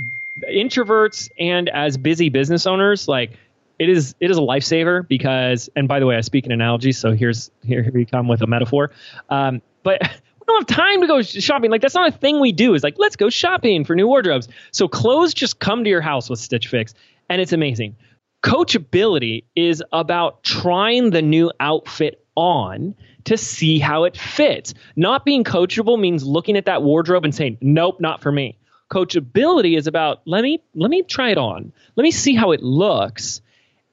[0.51, 3.33] introverts and as busy business owners, like
[3.79, 6.97] it is it is a lifesaver because and by the way, I speak in analogies,
[6.99, 8.91] so here's here, here we come with a metaphor.
[9.29, 10.01] Um, but
[10.49, 11.71] don't have time to go shopping.
[11.71, 12.75] Like that's not a thing we do.
[12.75, 14.49] Is like let's go shopping for new wardrobes.
[14.73, 16.95] So clothes just come to your house with Stitch Fix,
[17.29, 17.97] and it's amazing.
[18.43, 24.75] Coachability is about trying the new outfit on to see how it fits.
[24.97, 28.57] Not being coachable means looking at that wardrobe and saying, "Nope, not for me."
[28.91, 31.73] Coachability is about let me let me try it on.
[31.97, 33.43] Let me see how it looks.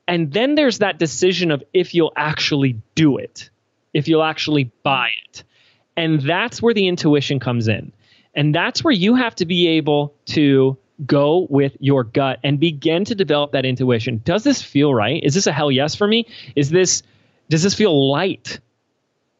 [0.08, 3.50] And then there's that decision of if you'll actually do it,
[3.94, 5.44] if you'll actually buy it.
[5.98, 7.92] And that's where the intuition comes in.
[8.34, 13.06] And that's where you have to be able to go with your gut and begin
[13.06, 14.22] to develop that intuition.
[14.24, 15.24] Does this feel right?
[15.24, 16.28] Is this a hell yes for me?
[16.56, 17.04] Is this
[17.50, 18.60] does this feel light?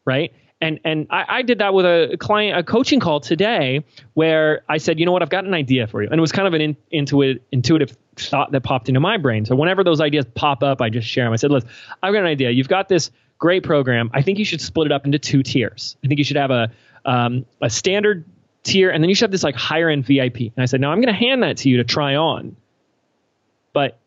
[0.04, 0.32] Right?
[0.60, 4.78] And and I, I did that with a client, a coaching call today, where I
[4.78, 6.54] said, you know what, I've got an idea for you, and it was kind of
[6.54, 9.44] an in, intuitive intuitive thought that popped into my brain.
[9.44, 11.34] So whenever those ideas pop up, I just share them.
[11.34, 11.64] I said, look,
[12.02, 12.50] I've got an idea.
[12.50, 14.10] You've got this great program.
[14.14, 15.96] I think you should split it up into two tiers.
[16.04, 16.70] I think you should have a
[17.04, 18.24] um, a standard
[18.62, 20.38] tier, and then you should have this like higher end VIP.
[20.38, 22.56] And I said, now I'm going to hand that to you to try on,
[23.72, 23.98] but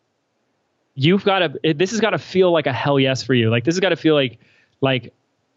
[0.94, 1.74] you've got to.
[1.74, 3.50] This has got to feel like a hell yes for you.
[3.50, 4.38] Like this has got to feel like
[4.80, 5.12] like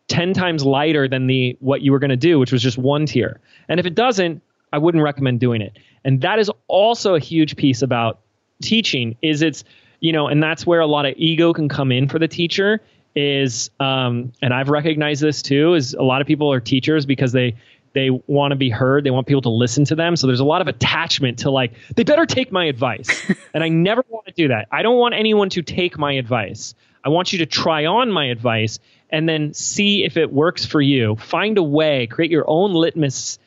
[0.08, 3.06] 10 times lighter than the what you were going to do which was just one
[3.06, 7.20] tier and if it doesn't i wouldn't recommend doing it and that is also a
[7.20, 8.20] huge piece about
[8.62, 9.64] teaching is it's
[10.02, 12.82] you know and that's where a lot of ego can come in for the teacher
[13.16, 17.32] is um, and i've recognized this too is a lot of people are teachers because
[17.32, 17.56] they
[17.94, 19.04] they want to be heard.
[19.04, 20.16] They want people to listen to them.
[20.16, 23.32] So there's a lot of attachment to like they better take my advice.
[23.54, 24.68] And i never want to do that.
[24.72, 26.74] I don't want anyone to take my advice.
[27.04, 28.80] I want you to try on my advice
[29.12, 31.16] and then see if it works for you.
[31.18, 32.08] Find a way.
[32.08, 33.38] Create your own litmus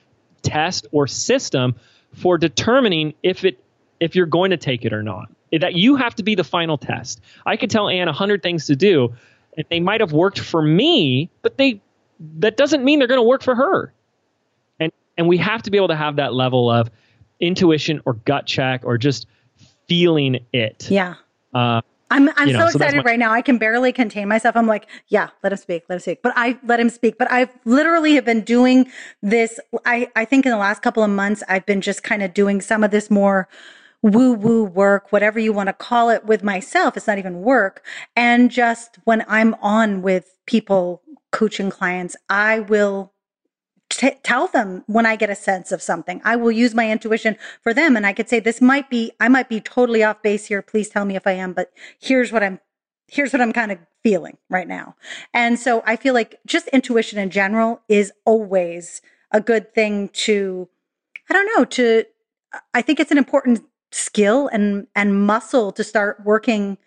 [0.43, 1.75] test or system
[2.15, 3.59] for determining if it
[3.99, 5.29] if you're going to take it or not.
[5.51, 7.21] That you have to be the final test.
[7.45, 9.15] I could tell anne a hundred things to do
[9.57, 11.81] and they might have worked for me but they
[12.39, 13.93] that doesn't mean they're going to work for her
[14.81, 16.91] and and we have to be able to have that level of
[17.41, 19.27] intuition or gut check or just
[19.89, 21.15] feeling it yeah
[21.55, 23.33] uh, I'm I'm you know, so so excited my- right now.
[23.33, 24.57] I can barely contain myself.
[24.57, 26.23] I'm like, yeah, let him speak, let him speak.
[26.23, 27.19] But I let him speak.
[27.19, 28.91] But I've literally have been doing
[29.23, 29.59] this.
[29.85, 32.61] I I think in the last couple of months, I've been just kind of doing
[32.61, 33.49] some of this more
[34.07, 36.97] woo woo work, whatever you want to call it, with myself.
[36.97, 37.85] It's not even work.
[38.15, 43.13] And just when I'm on with people, coaching clients, I will
[43.91, 46.21] t- tell them when I get a sense of something.
[46.25, 47.97] I will use my intuition for them.
[47.97, 50.63] And I could say, this might be, I might be totally off base here.
[50.63, 52.61] Please tell me if I am, but here's what I'm,
[53.09, 54.97] here's what I'm kind of feeling right now.
[55.35, 60.69] And so I feel like just intuition in general is always a good thing to,
[61.29, 62.05] I don't know, to,
[62.73, 66.79] I think it's an important skill and, and muscle to start working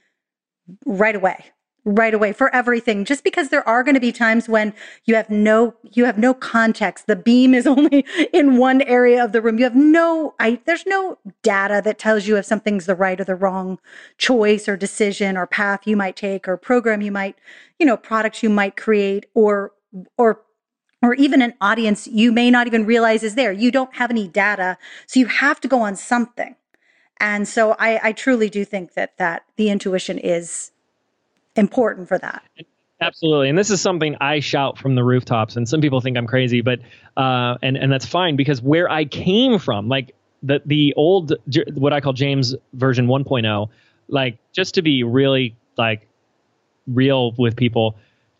[0.86, 1.52] right away
[1.86, 3.06] right away for everything.
[3.06, 4.74] Just because there are going to be times when
[5.06, 7.08] you have no you have no context.
[7.08, 9.58] The beam is only in one area of the room.
[9.58, 13.24] You have no i there's no data that tells you if something's the right or
[13.24, 13.80] the wrong
[14.18, 17.38] choice or decision or path you might take or program you might
[17.80, 19.72] you know products you might create or
[20.18, 20.42] or
[21.02, 23.52] or even an audience you may not even realize is there.
[23.52, 26.56] You don't have any data so you have to go on something
[27.20, 30.72] and so i i truly do think that that the intuition is
[31.60, 32.44] important for that.
[33.02, 36.28] Absolutely, and this is something I shout from the rooftops, and some people think I'm
[36.28, 36.80] crazy, but
[37.16, 41.34] uh, and and that's fine because where I came from, like the the old
[41.76, 43.70] what I call James version 1.0,
[44.10, 46.08] like just to be really like
[46.88, 47.96] real with people,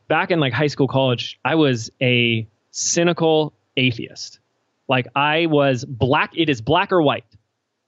[0.10, 4.40] back in like high school, college, I was a cynical atheist.
[4.90, 6.32] Like I was black.
[6.36, 7.24] It is black or white,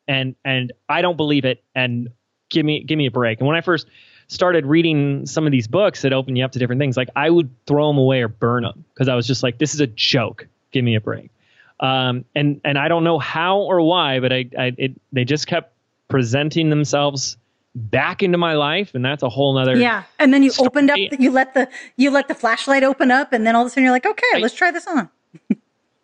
[0.07, 1.63] and and I don't believe it.
[1.75, 2.09] And
[2.49, 3.39] give me give me a break.
[3.39, 3.87] And when I first
[4.27, 7.29] started reading some of these books that open you up to different things, like I
[7.29, 9.87] would throw them away or burn them because I was just like, this is a
[9.87, 10.47] joke.
[10.71, 11.31] Give me a break.
[11.81, 15.47] Um, and and I don't know how or why, but I, I it, they just
[15.47, 15.73] kept
[16.07, 17.37] presenting themselves
[17.73, 19.75] back into my life, and that's a whole nother.
[19.75, 20.67] Yeah, and then you story.
[20.67, 23.67] opened up, you let the you let the flashlight open up, and then all of
[23.67, 25.09] a sudden you're like, okay, I- let's try this on.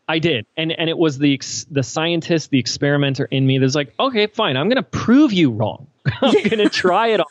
[0.08, 3.76] I did, and and it was the ex- the scientist, the experimenter in me that's
[3.76, 5.88] like, okay, fine, I'm gonna prove you wrong.
[6.22, 7.26] I'm gonna try it on,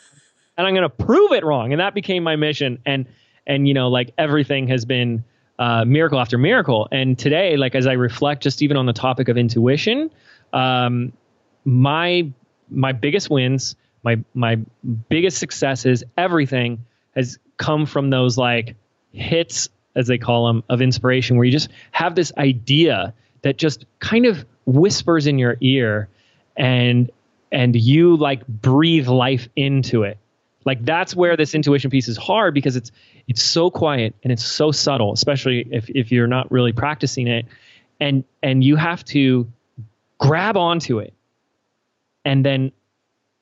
[0.57, 2.79] and I'm gonna prove it wrong, and that became my mission.
[2.85, 3.07] And
[3.47, 5.23] and you know, like everything has been
[5.59, 6.87] uh, miracle after miracle.
[6.91, 10.11] And today, like as I reflect, just even on the topic of intuition,
[10.53, 11.13] um,
[11.65, 12.31] my
[12.69, 14.59] my biggest wins, my my
[15.09, 16.85] biggest successes, everything
[17.15, 18.75] has come from those like
[19.11, 23.85] hits as they call them of inspiration where you just have this idea that just
[23.99, 26.07] kind of whispers in your ear
[26.55, 27.11] and
[27.51, 30.17] and you like breathe life into it.
[30.65, 32.91] Like that's where this intuition piece is hard because it's
[33.27, 37.45] it's so quiet and it's so subtle especially if if you're not really practicing it.
[37.99, 39.51] And and you have to
[40.19, 41.13] grab onto it
[42.23, 42.71] and then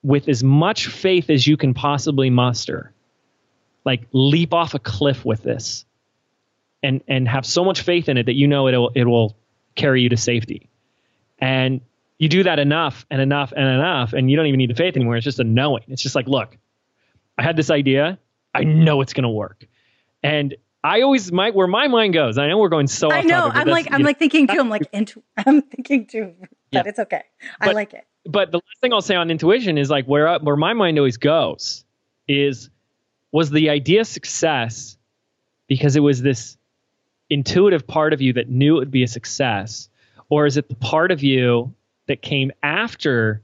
[0.03, 2.93] with as much faith as you can possibly muster
[3.85, 5.85] like leap off a cliff with this
[6.85, 9.35] and and have so much faith in it that you know it will it will
[9.75, 10.69] carry you to safety
[11.39, 11.81] and
[12.17, 14.95] you do that enough and enough and enough and you don't even need the faith
[14.95, 16.57] anymore it's just a knowing it's just like look
[17.37, 18.17] i had this idea
[18.53, 19.65] i know it's going to work
[20.23, 23.49] and i always my where my mind goes i know we're going so I know.
[23.53, 24.59] I'm like I'm know, like thinking too.
[24.59, 25.21] I'm like into.
[25.37, 26.33] I'm thinking too.
[26.39, 26.83] But Yeah.
[26.85, 27.23] it's okay.
[27.59, 28.05] I But- like it.
[28.25, 31.17] but the last thing I'll say on intuition is like where where my mind always
[31.17, 31.83] goes
[32.27, 32.69] is
[33.31, 34.97] was the idea success
[35.67, 36.57] because it was this
[37.29, 39.89] intuitive part of you that knew it would be a success?
[40.29, 41.73] Or is it the part of you
[42.07, 43.41] that came after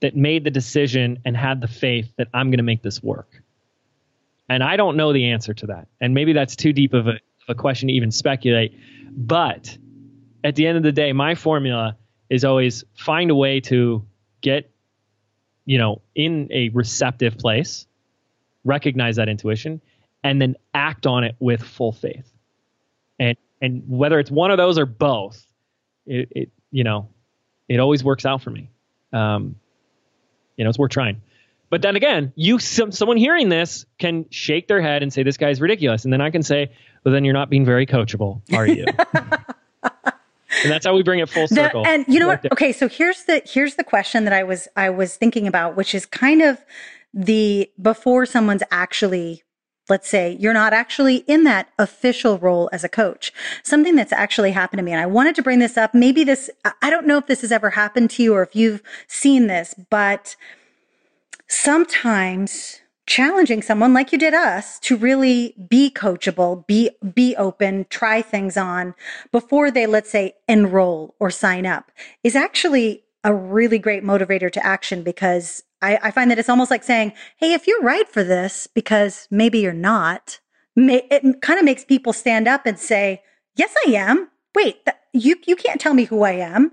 [0.00, 3.42] that made the decision and had the faith that I'm going to make this work?
[4.48, 5.88] And I don't know the answer to that.
[6.00, 7.18] And maybe that's too deep of a, of
[7.48, 8.74] a question to even speculate.
[9.12, 9.76] But
[10.42, 11.96] at the end of the day my formula
[12.28, 14.04] is always find a way to
[14.40, 14.70] get
[15.64, 17.86] you know in a receptive place
[18.64, 19.80] recognize that intuition
[20.22, 22.30] and then act on it with full faith
[23.20, 25.46] and and whether it's one of those or both
[26.06, 27.08] it, it you know
[27.68, 28.68] it always works out for me.
[29.12, 29.54] Um
[30.56, 31.22] you know it's worth trying.
[31.68, 35.36] But then again you some, someone hearing this can shake their head and say this
[35.36, 36.02] guy's ridiculous.
[36.04, 36.72] And then i can say
[37.04, 38.86] well then you're not being very coachable are you?
[40.62, 41.86] And that's how we bring it full circle.
[41.86, 42.50] And you know what?
[42.52, 45.94] Okay, so here's the here's the question that I was I was thinking about, which
[45.94, 46.62] is kind of
[47.14, 49.42] the before someone's actually
[49.90, 53.32] let's say you're not actually in that official role as a coach.
[53.62, 54.92] Something that's actually happened to me.
[54.92, 55.92] And I wanted to bring this up.
[55.92, 56.48] Maybe this,
[56.80, 59.74] I don't know if this has ever happened to you or if you've seen this,
[59.90, 60.36] but
[61.48, 68.22] sometimes challenging someone like you did us to really be coachable, be, be open, try
[68.22, 68.94] things on
[69.32, 71.90] before they, let's say, enroll or sign up
[72.22, 76.70] is actually a really great motivator to action because I, I find that it's almost
[76.70, 80.40] like saying, Hey, if you're right for this, because maybe you're not,
[80.76, 83.22] may, it kind of makes people stand up and say,
[83.56, 84.28] yes, I am.
[84.54, 86.72] Wait, th- you, you can't tell me who I am.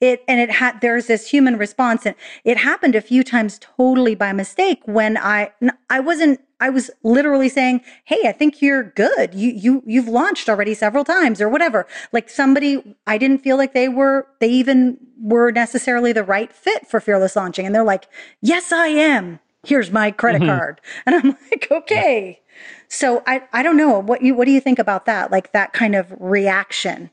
[0.00, 4.14] It, and it had, there's this human response and it happened a few times totally
[4.14, 5.50] by mistake when I,
[5.90, 9.34] I wasn't, I was literally saying, Hey, I think you're good.
[9.34, 11.86] You, you, you've launched already several times or whatever.
[12.12, 16.86] Like somebody, I didn't feel like they were, they even were necessarily the right fit
[16.86, 17.66] for fearless launching.
[17.66, 18.06] And they're like,
[18.40, 19.40] yes, I am.
[19.64, 20.56] Here's my credit mm-hmm.
[20.56, 20.80] card.
[21.06, 22.40] And I'm like, okay.
[22.88, 25.30] So I, I don't know what you, what do you think about that?
[25.30, 27.10] Like that kind of reaction?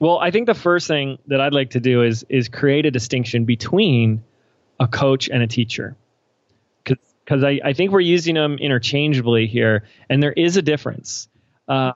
[0.00, 2.90] Well, I think the first thing that I'd like to do is, is create a
[2.90, 4.22] distinction between
[4.78, 5.96] a coach and a teacher.
[7.26, 11.28] Cause, I, I think we're using them interchangeably here and there is a difference.
[11.68, 11.92] Uh,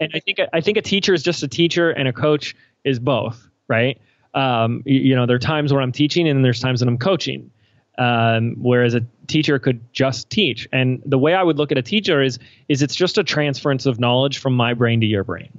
[0.00, 2.98] and I think I think a teacher is just a teacher and a coach is
[2.98, 4.00] both, right?
[4.34, 7.50] Um, you know, there are times where I'm teaching and there's times when I'm coaching.
[7.98, 10.68] Um, whereas a teacher could just teach.
[10.72, 12.38] And the way I would look at a teacher is
[12.68, 15.50] is it's just a transference of knowledge from my brain to your brain.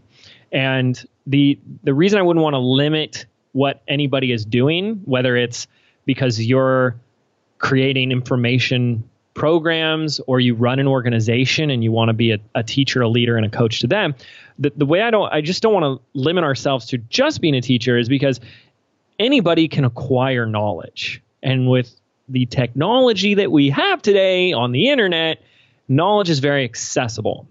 [0.52, 5.68] And the the reason I wouldn't want to limit what anybody is doing, whether it's
[6.06, 6.96] because you're
[7.60, 12.64] creating information programs or you run an organization and you want to be a, a
[12.64, 14.16] teacher, a leader, and a coach to them,
[14.58, 17.56] the, the way I don't, I just don't want to limit ourselves to just being
[17.56, 18.40] a teacher is because
[19.18, 21.22] anybody can acquire knowledge.
[21.42, 21.96] And with
[22.28, 25.42] the technology that we have today on the internet,
[25.88, 27.48] knowledge is very accessible.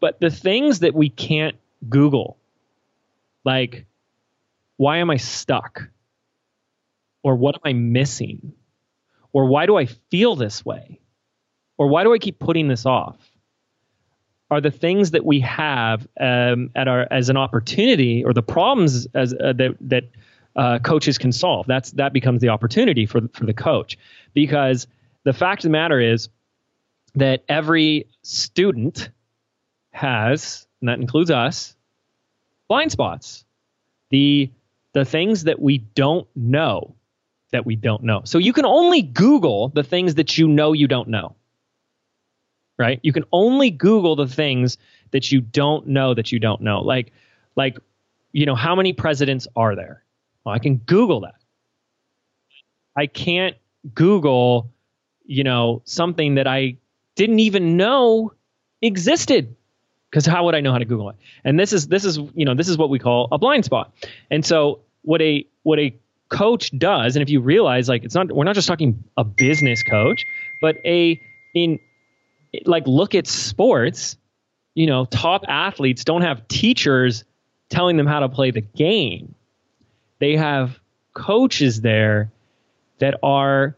[0.00, 1.56] But the things that we can't
[1.88, 2.38] Google,
[3.44, 3.86] like,
[4.76, 5.88] why am I stuck?
[7.22, 8.52] Or what am I missing?
[9.32, 11.00] Or why do I feel this way?
[11.78, 13.18] Or why do I keep putting this off?
[14.50, 19.06] are the things that we have um, at our as an opportunity or the problems
[19.14, 20.04] as uh, that that
[20.56, 21.66] uh, coaches can solve.
[21.66, 23.98] That's that becomes the opportunity for for the coach
[24.32, 24.86] because
[25.24, 26.28] the fact of the matter is
[27.14, 29.10] that every student
[29.92, 31.73] has, and that includes us,
[32.68, 33.44] blind spots.
[34.10, 34.50] The
[34.92, 36.94] the things that we don't know
[37.50, 38.22] that we don't know.
[38.24, 41.34] So you can only Google the things that you know you don't know
[42.78, 43.00] right?
[43.02, 44.78] You can only Google the things
[45.10, 46.80] that you don't know that you don't know.
[46.80, 47.12] Like,
[47.56, 47.78] like,
[48.32, 50.02] you know, how many presidents are there?
[50.44, 51.36] Well, I can Google that.
[52.96, 53.56] I can't
[53.94, 54.70] Google,
[55.24, 56.78] you know, something that I
[57.16, 58.32] didn't even know
[58.82, 59.56] existed.
[60.14, 61.16] Because how would I know how to Google it?
[61.42, 63.92] And this is this is you know this is what we call a blind spot.
[64.30, 65.92] And so what a what a
[66.28, 69.82] coach does, and if you realize like it's not we're not just talking a business
[69.82, 70.24] coach,
[70.62, 71.20] but a
[71.52, 71.80] in
[72.64, 74.16] like look at sports
[74.74, 77.24] you know top athletes don't have teachers
[77.68, 79.34] telling them how to play the game
[80.20, 80.78] they have
[81.14, 82.30] coaches there
[83.00, 83.76] that are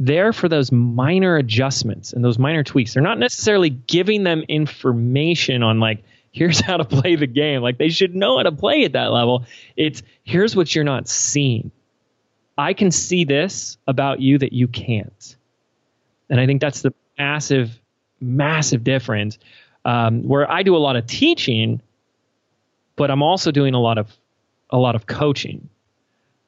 [0.00, 5.62] there for those minor adjustments and those minor tweaks they're not necessarily giving them information
[5.62, 8.84] on like here's how to play the game like they should know how to play
[8.84, 9.44] at that level
[9.76, 11.70] it's here's what you're not seeing
[12.58, 15.36] i can see this about you that you can't
[16.28, 17.78] and i think that's the massive,
[18.20, 19.38] massive difference.
[19.84, 21.80] Um, where I do a lot of teaching,
[22.96, 24.10] but I'm also doing a lot of
[24.70, 25.68] a lot of coaching.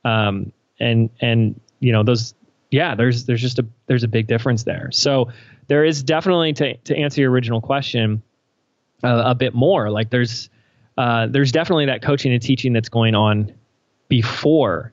[0.04, 2.34] Um, and and you know those
[2.72, 4.90] yeah there's there's just a there's a big difference there.
[4.90, 5.28] So
[5.68, 8.22] there is definitely to to answer your original question
[9.04, 10.50] uh, a bit more like there's
[10.98, 13.54] uh, there's definitely that coaching and teaching that's going on
[14.08, 14.92] before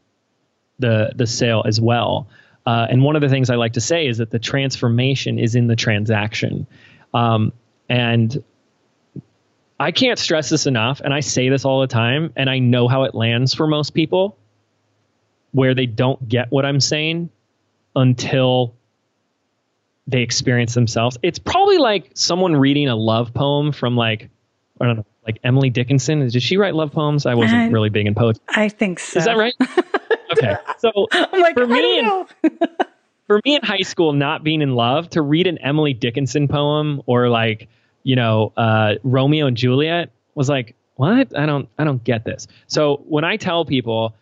[0.77, 2.27] the the sale as well.
[2.65, 5.55] Uh, and one of the things I like to say is that the transformation is
[5.55, 6.67] in the transaction.
[7.13, 7.51] Um,
[7.89, 8.43] and
[9.79, 12.87] I can't stress this enough, and I say this all the time, and I know
[12.87, 14.37] how it lands for most people
[15.51, 17.29] where they don't get what I'm saying
[17.95, 18.75] until
[20.07, 21.17] they experience themselves.
[21.21, 24.29] It's probably like someone reading a love poem from like,
[24.81, 26.27] I don't know, like Emily Dickinson.
[26.27, 27.25] Did she write love poems?
[27.25, 28.43] I wasn't I, really big in poetry.
[28.49, 29.19] I think so.
[29.19, 29.53] Is that right?
[30.31, 30.55] Okay.
[30.77, 32.25] So like, for me, in,
[33.27, 37.01] for me in high school, not being in love, to read an Emily Dickinson poem
[37.07, 37.67] or like,
[38.03, 41.37] you know, uh, Romeo and Juliet was like, what?
[41.37, 42.47] I don't I don't get this.
[42.67, 44.15] So when I tell people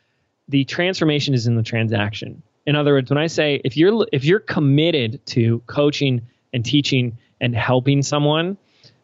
[0.47, 2.41] the transformation is in the transaction.
[2.67, 6.21] In other words, when I say if you're if you're committed to coaching
[6.53, 8.57] and teaching and helping someone,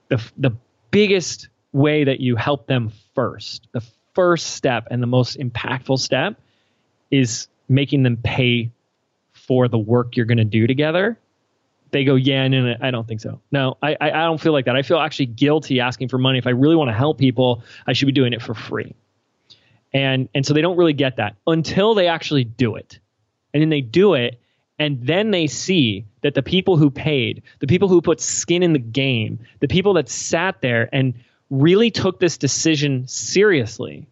[0.09, 0.51] the the
[0.91, 3.81] biggest way that you help them first, the
[4.13, 6.39] first step and the most impactful step
[7.09, 8.69] is making them pay
[9.31, 11.17] for the work you're going to do together
[11.93, 13.39] they go, yeah, no, no, I don't think so.
[13.51, 14.75] No, I, I, don't feel like that.
[14.75, 16.39] I feel actually guilty asking for money.
[16.39, 18.93] If I really want to help people, I should be doing it for free.
[19.93, 22.99] And and so they don't really get that until they actually do it.
[23.53, 24.39] And then they do it,
[24.79, 28.73] and then they see that the people who paid, the people who put skin in
[28.73, 31.13] the game, the people that sat there and
[31.49, 34.07] really took this decision seriously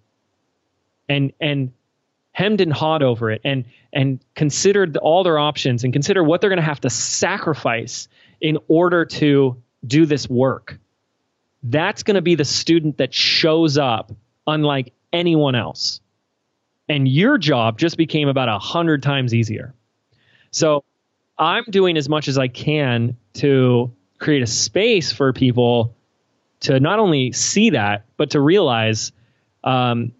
[1.09, 1.71] and and
[2.33, 6.49] hemmed and hawed over it and and considered all their options and consider what they're
[6.49, 8.07] going to have to sacrifice
[8.39, 10.77] in order to do this work.
[11.63, 14.11] That's going to be the student that shows up
[14.47, 15.99] unlike anyone else
[16.91, 19.73] and your job just became about a hundred times easier.
[20.51, 20.83] So
[21.41, 25.95] i'm doing as much as i can to create a space for people
[26.61, 29.11] to not only see that but to realize
[29.63, 30.13] um,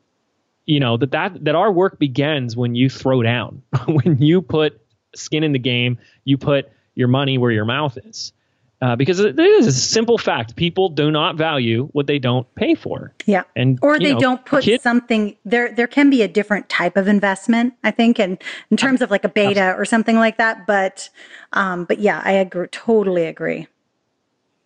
[0.66, 4.82] you know that that that our work begins when you throw down when you put
[5.16, 8.34] skin in the game you put your money where your mouth is
[8.82, 12.76] uh, because it is a simple fact people do not value what they don't pay
[12.76, 16.28] for yeah and or they know, don't put kid, something there there can be a
[16.28, 19.82] different type of investment i think and in terms of like a beta absolutely.
[19.82, 21.10] or something like that but
[21.54, 23.68] um but yeah i agree totally agree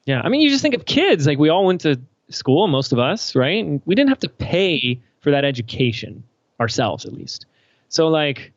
[0.05, 1.99] yeah i mean you just think of kids like we all went to
[2.29, 6.23] school most of us right and we didn't have to pay for that education
[6.59, 7.47] ourselves at least.
[7.89, 8.53] So like,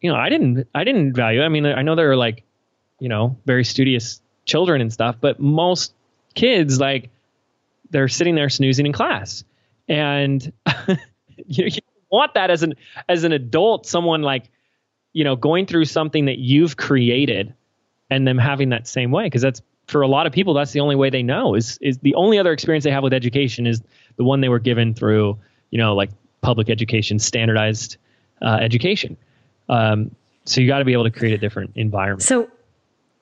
[0.00, 1.40] you know, I didn't I didn't value.
[1.40, 1.44] It.
[1.44, 2.44] I mean, I know there are like,
[2.98, 5.94] you know, very studious children and stuff, but most
[6.34, 7.10] kids like
[7.90, 9.44] they're sitting there snoozing in class,
[9.88, 10.52] and
[11.46, 11.80] you, you
[12.10, 12.74] want that as an
[13.08, 14.50] as an adult, someone like,
[15.12, 17.54] you know, going through something that you've created,
[18.10, 20.80] and them having that same way because that's for a lot of people that's the
[20.80, 23.80] only way they know is is the only other experience they have with education is
[24.16, 25.38] the one they were given through
[25.70, 27.96] you know, like public education, standardized
[28.42, 29.16] uh, education.
[29.68, 32.22] Um, so you got to be able to create a different environment.
[32.22, 32.48] So,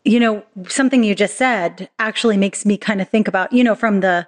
[0.07, 3.75] you know, something you just said actually makes me kind of think about, you know,
[3.75, 4.27] from the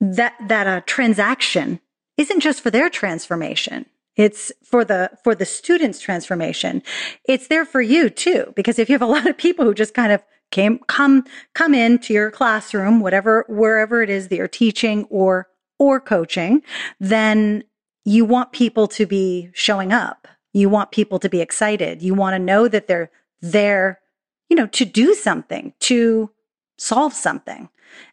[0.00, 1.80] that that uh, transaction
[2.16, 3.86] isn't just for their transformation.
[4.14, 6.82] It's for the for the students' transformation.
[7.28, 9.94] It's there for you too, because if you have a lot of people who just
[9.94, 10.22] kind of
[10.52, 11.24] came come
[11.54, 15.48] come into your classroom, whatever wherever it is that you're teaching or
[15.78, 16.62] or coaching,
[17.00, 17.64] then
[18.04, 20.28] you want people to be showing up.
[20.52, 22.00] You want people to be excited.
[22.00, 23.10] You want to know that they're
[23.42, 24.00] there,
[24.48, 26.30] you know, to do something, to
[26.76, 27.68] solve something.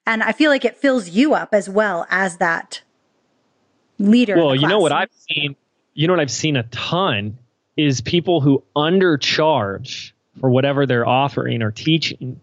[0.06, 2.82] And I feel like it fills you up as well as that
[4.00, 4.36] leader.
[4.36, 5.56] Well, you know what I've seen,
[5.94, 7.38] you know what I've seen a ton
[7.78, 12.40] is people who undercharge for whatever they're offering or teaching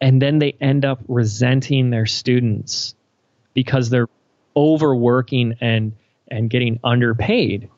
[0.00, 2.94] and then they end up resenting their students
[3.54, 4.08] because they're
[4.56, 5.92] overworking and
[6.30, 7.68] and getting underpaid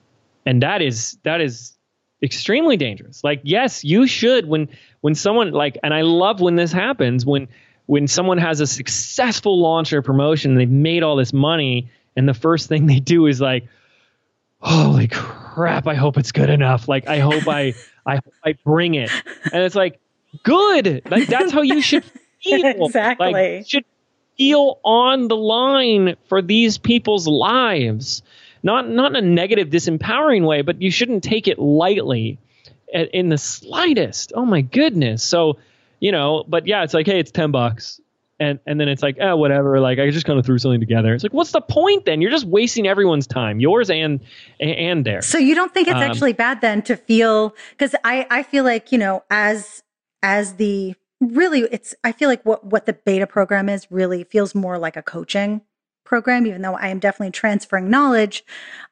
[0.45, 1.76] and that is that is
[2.23, 3.23] extremely dangerous.
[3.23, 4.69] Like yes you should when
[5.01, 7.49] when someone like and i love when this happens when
[7.87, 12.35] when someone has a successful launch or promotion they've made all this money and the
[12.35, 13.69] first thing they do is like
[14.61, 16.89] holy crap i hope it's good enough.
[16.89, 17.75] Like i hope i
[18.07, 19.11] i i bring it.
[19.53, 20.01] And it's like
[20.43, 21.03] good.
[21.11, 22.05] Like that's how you should
[22.43, 22.87] feel.
[22.87, 23.33] Exactly.
[23.33, 23.85] like should
[24.37, 28.23] feel on the line for these people's lives.
[28.67, 32.37] Not not in a negative, disempowering way, but you shouldn't take it lightly
[32.89, 34.33] in the slightest.
[34.35, 35.23] Oh my goodness.
[35.23, 35.59] So,
[36.01, 38.01] you know, but yeah, it's like, hey, it's ten bucks.
[38.41, 39.79] And and then it's like, oh, whatever.
[39.79, 41.15] Like I just kind of threw something together.
[41.15, 42.21] It's like, what's the point then?
[42.21, 44.19] You're just wasting everyone's time, yours and
[44.59, 45.27] and theirs.
[45.27, 48.65] So you don't think it's um, actually bad then to feel because I I feel
[48.65, 49.85] like you know as
[50.25, 54.55] as the really it's i feel like what what the beta program is really feels
[54.55, 55.63] more like a coaching
[56.07, 58.45] program even though i am definitely transferring knowledge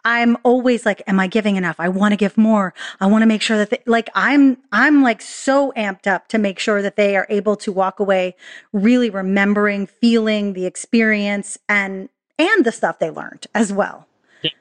[0.05, 1.77] i'm always like am i giving enough?
[1.79, 2.75] I want to give more.
[3.01, 6.39] I want to make sure that they, like i'm i'm like so amped up to
[6.39, 8.37] make sure that they are able to walk away
[8.73, 12.09] really remembering feeling the experience and
[12.39, 14.09] and the stuff they learned as well.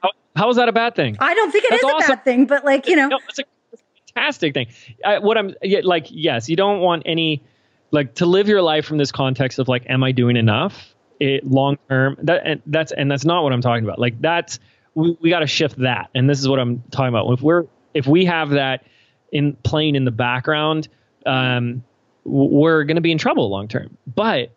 [0.02, 1.18] How, how is that a bad thing?
[1.20, 2.12] I don't think it That's is awesome.
[2.12, 3.08] a bad thing but like you know.
[3.08, 3.44] No, it's a
[4.14, 4.68] fantastic thing.
[5.04, 7.44] I, what i'm like yes you don't want any
[7.94, 10.93] like to live your life from this context of like, am I doing enough?
[11.20, 14.00] It long term that and that's and that's not what I'm talking about.
[14.00, 14.60] Like that's
[14.96, 17.32] we, we got to shift that, and this is what I'm talking about.
[17.32, 18.86] If we're if we have that
[19.32, 20.88] in playing in the background,
[21.26, 21.84] um,
[22.26, 23.98] we're going to be in trouble long term.
[24.14, 24.52] But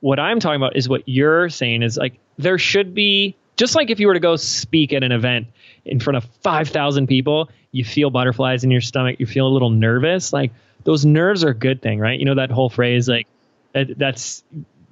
[0.00, 3.90] what I'm talking about is what you're saying is like there should be Just like
[3.90, 5.46] if you were to go speak at an event
[5.84, 9.68] in front of 5,000 people, you feel butterflies in your stomach, you feel a little
[9.68, 10.32] nervous.
[10.32, 10.52] Like
[10.84, 12.18] those nerves are a good thing, right?
[12.18, 13.26] You know that whole phrase, like
[13.74, 14.42] that's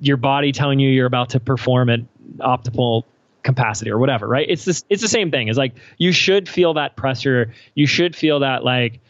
[0.01, 2.01] your body telling you you're about to perform at
[2.39, 3.05] optimal
[3.43, 4.47] capacity or whatever, right?
[4.49, 5.49] It's this, it's the same thing.
[5.49, 7.53] It's like you should feel that pressure.
[7.75, 9.01] You should feel that like,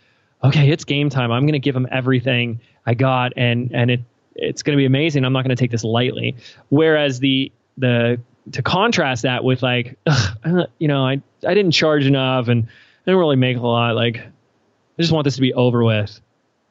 [0.43, 1.33] okay, it's game time.
[1.33, 4.01] I'm going to give them everything I got, and and it
[4.35, 5.25] it's going to be amazing.
[5.25, 6.37] I'm not going to take this lightly.
[6.69, 8.21] Whereas the the
[8.53, 12.69] to contrast that with like, ugh, you know, I I didn't charge enough and I
[13.05, 13.95] didn't really make a lot.
[13.95, 16.21] Like, I just want this to be over with.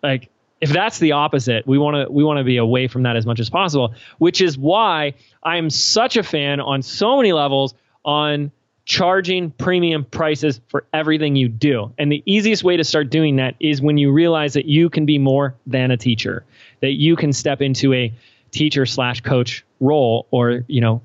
[0.01, 0.29] Like,
[0.59, 3.25] if that's the opposite, we want to we want to be away from that as
[3.25, 3.93] much as possible.
[4.17, 8.51] Which is why I am such a fan on so many levels on
[8.85, 11.93] charging premium prices for everything you do.
[11.97, 15.05] And the easiest way to start doing that is when you realize that you can
[15.05, 16.45] be more than a teacher,
[16.79, 18.13] that you can step into a
[18.51, 21.01] teacher slash coach role or, you know,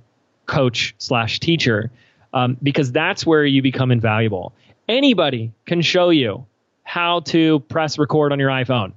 [0.46, 1.90] coach slash teacher,
[2.32, 4.54] um, because that's where you become invaluable.
[4.88, 6.46] Anybody can show you
[6.84, 8.92] how to press record on your iPhone.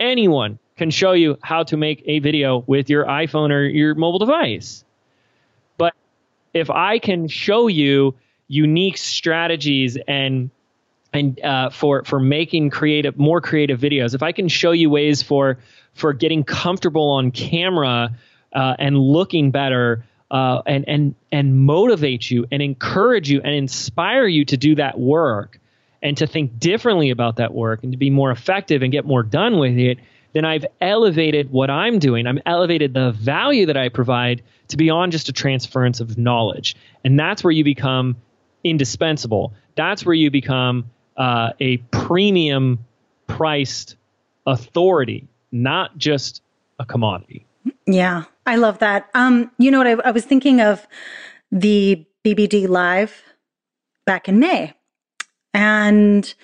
[0.00, 4.18] Anyone can show you how to make a video with your iPhone or your mobile
[4.18, 4.84] device.
[5.78, 5.94] But
[6.52, 8.14] if I can show you
[8.48, 10.50] unique strategies and
[11.12, 14.14] and uh, for for making creative more creative videos.
[14.14, 15.58] If I can show you ways for
[15.94, 18.16] for getting comfortable on camera
[18.52, 20.04] uh, and looking better.
[20.30, 24.98] Uh, and and and motivate you and encourage you and inspire you to do that
[24.98, 25.60] work
[26.04, 29.24] and to think differently about that work and to be more effective and get more
[29.24, 29.98] done with it
[30.34, 32.26] then I've elevated what I'm doing.
[32.26, 36.76] I'm elevated the value that I provide to beyond just a transference of knowledge.
[37.04, 38.16] And that's where you become
[38.64, 39.54] indispensable.
[39.76, 42.84] That's where you become uh, a premium
[43.28, 43.96] priced
[44.46, 46.42] authority, not just
[46.80, 47.46] a commodity.
[47.86, 49.08] Yeah, I love that.
[49.14, 49.86] Um, you know what?
[49.86, 50.86] I, I was thinking of
[51.52, 53.22] the BBD Live
[54.04, 54.74] back in May.
[55.54, 56.34] And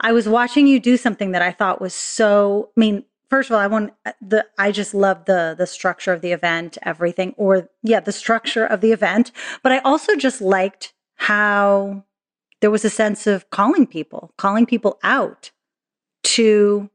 [0.00, 3.54] I was watching you do something that I thought was so, I mean, first of
[3.54, 7.70] all, I want the I just love the the structure of the event, everything, or
[7.82, 9.32] yeah, the structure of the event.
[9.62, 12.04] But I also just liked how
[12.60, 15.50] there was a sense of calling people, calling people out
[16.24, 16.90] to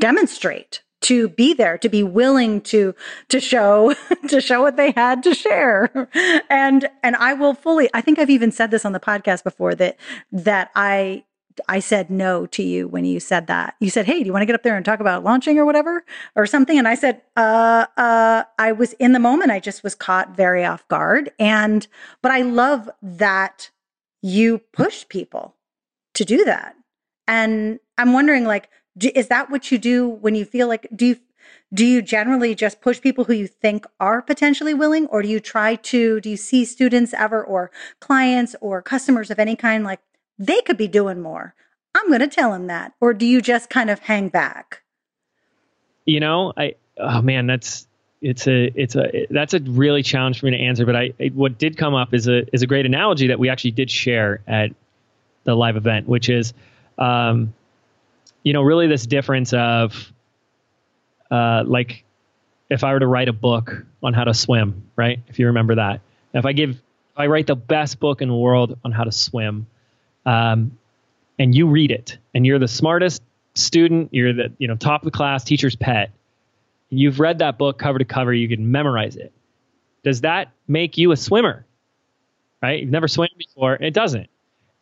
[0.00, 2.94] demonstrate, to be there, to be willing to
[3.28, 3.94] to show
[4.28, 6.08] to show what they had to share.
[6.48, 9.74] And and I will fully I think I've even said this on the podcast before
[9.76, 9.98] that
[10.32, 11.24] that I
[11.68, 13.76] I said no to you when you said that.
[13.80, 15.64] You said, "Hey, do you want to get up there and talk about launching or
[15.64, 19.50] whatever or something?" And I said, "Uh, uh, I was in the moment.
[19.50, 21.86] I just was caught very off guard." And
[22.22, 23.70] but I love that
[24.22, 25.54] you push people
[26.14, 26.74] to do that.
[27.28, 31.06] And I'm wondering, like, do, is that what you do when you feel like do
[31.06, 31.16] you
[31.72, 35.40] do you generally just push people who you think are potentially willing or do you
[35.40, 37.70] try to do you see students ever or
[38.00, 40.00] clients or customers of any kind like
[40.38, 41.54] they could be doing more.
[41.94, 42.94] I'm going to tell them that.
[43.00, 44.82] Or do you just kind of hang back?
[46.06, 47.86] You know, I, oh man, that's,
[48.20, 50.86] it's a, it's a, that's a really challenge for me to answer.
[50.86, 53.72] But I, what did come up is a, is a great analogy that we actually
[53.72, 54.72] did share at
[55.44, 56.52] the live event, which is,
[56.98, 57.54] um,
[58.44, 60.12] you know, really this difference of,
[61.30, 62.04] uh, like,
[62.70, 65.20] if I were to write a book on how to swim, right?
[65.28, 66.00] If you remember that,
[66.32, 66.78] if I give, if
[67.16, 69.66] I write the best book in the world on how to swim,
[70.26, 70.78] um,
[71.38, 73.22] and you read it, and you're the smartest
[73.54, 76.10] student, you're the you know top of the class, teacher's pet.
[76.90, 79.32] You've read that book cover to cover, you can memorize it.
[80.04, 81.64] Does that make you a swimmer?
[82.62, 82.80] Right?
[82.80, 83.74] You've never swam before.
[83.74, 84.28] It doesn't.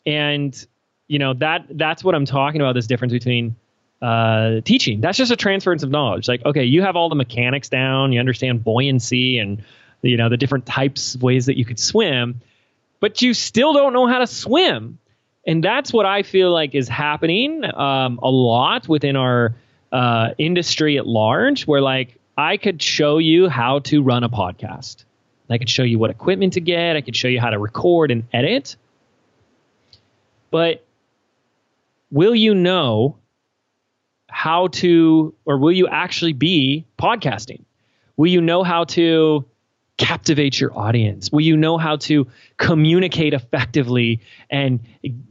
[0.05, 0.67] And
[1.13, 2.75] you know that that's what I'm talking about.
[2.75, 3.57] This difference between
[4.01, 5.01] uh, teaching.
[5.01, 6.29] That's just a transference of knowledge.
[6.29, 8.13] Like, okay, you have all the mechanics down.
[8.13, 9.63] You understand buoyancy and
[10.03, 12.41] you know the different types of ways that you could swim,
[13.01, 14.99] but you still don't know how to swim
[15.47, 19.55] and that's what I feel like is happening um, a lot within our
[19.91, 25.05] uh, industry at large, where like I could show you how to run a podcast.
[25.51, 26.97] I could show you what equipment to get.
[26.97, 28.77] I could show you how to record and edit.
[30.51, 30.85] But
[32.13, 33.17] will you know
[34.29, 37.65] how to, or will you actually be podcasting?
[38.17, 39.47] Will you know how to
[39.97, 41.33] captivate your audience?
[41.33, 44.81] Will you know how to communicate effectively and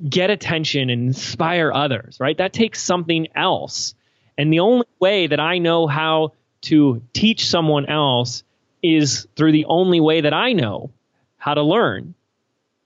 [0.07, 2.37] get attention and inspire others, right?
[2.37, 3.93] That takes something else.
[4.37, 8.43] And the only way that I know how to teach someone else
[8.81, 10.91] is through the only way that I know
[11.37, 12.15] how to learn.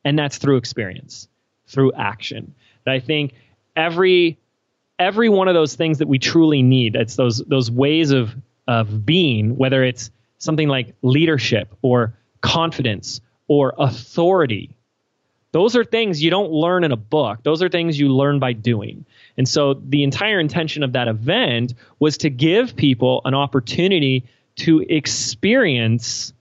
[0.04, 1.28] And that's through experience,
[1.68, 2.56] through action.
[2.86, 3.34] And I think
[3.76, 4.38] every
[4.98, 8.36] every one of those things that we truly need, it's those those ways of
[8.68, 14.76] of being, whether it's something like leadership or confidence or authority.
[15.52, 17.40] Those are things you don't learn in a book.
[17.44, 19.06] Those are things you learn by doing.
[19.38, 24.26] And so the entire intention of that event was to give people an opportunity
[24.58, 26.34] to experience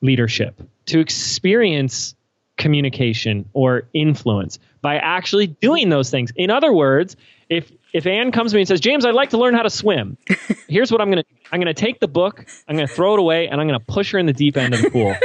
[0.00, 2.14] leadership, to experience
[2.56, 6.30] communication or influence by actually doing those things.
[6.36, 7.16] In other words,
[7.48, 9.70] if if Anne comes to me and says, "James, I'd like to learn how to
[9.70, 10.18] swim,"
[10.68, 13.14] here's what I'm going to I'm going to take the book, I'm going to throw
[13.14, 15.16] it away, and I'm going to push her in the deep end of the pool.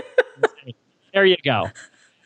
[1.14, 1.70] there you go.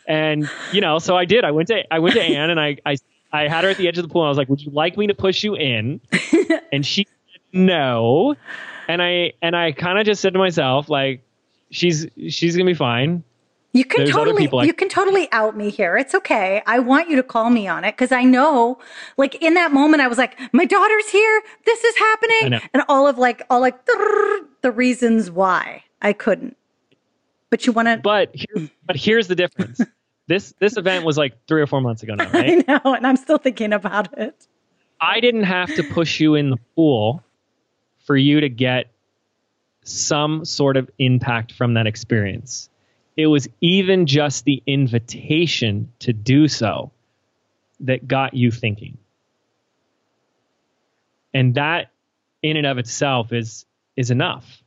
[0.08, 1.44] And you know, so I did.
[1.44, 2.98] I went to I went to Anne and I I
[3.32, 4.22] I had her at the edge of the pool.
[4.22, 6.02] And I was like, "Would you like me to push you in?"
[6.72, 8.36] And she said no.
[8.88, 11.24] And I and I kind of just said to myself, like,
[11.72, 13.24] "She's she's gonna be fine."
[13.74, 15.98] You can There's totally I- you can totally out me here.
[15.98, 16.62] It's okay.
[16.68, 18.78] I want you to call me on it because I know,
[19.18, 21.42] like in that moment, I was like, "My daughter's here.
[21.66, 26.56] This is happening," and all of like all like the reasons why I couldn't.
[27.50, 27.98] But you want to?
[27.98, 29.82] But here, but here's the difference.
[30.26, 32.68] This this event was like three or four months ago now, I right?
[32.68, 34.48] know, and I'm still thinking about it.
[35.02, 37.22] I didn't have to push you in the pool
[38.06, 38.90] for you to get
[39.84, 42.70] some sort of impact from that experience.
[43.16, 46.92] It was even just the invitation to do so
[47.82, 48.98] that got you thinking.
[51.34, 51.92] And that
[52.42, 54.64] in and of itself is is enough.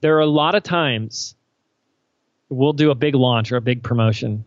[0.00, 1.34] There are a lot of times
[2.48, 4.44] we'll do a big launch or a big promotion.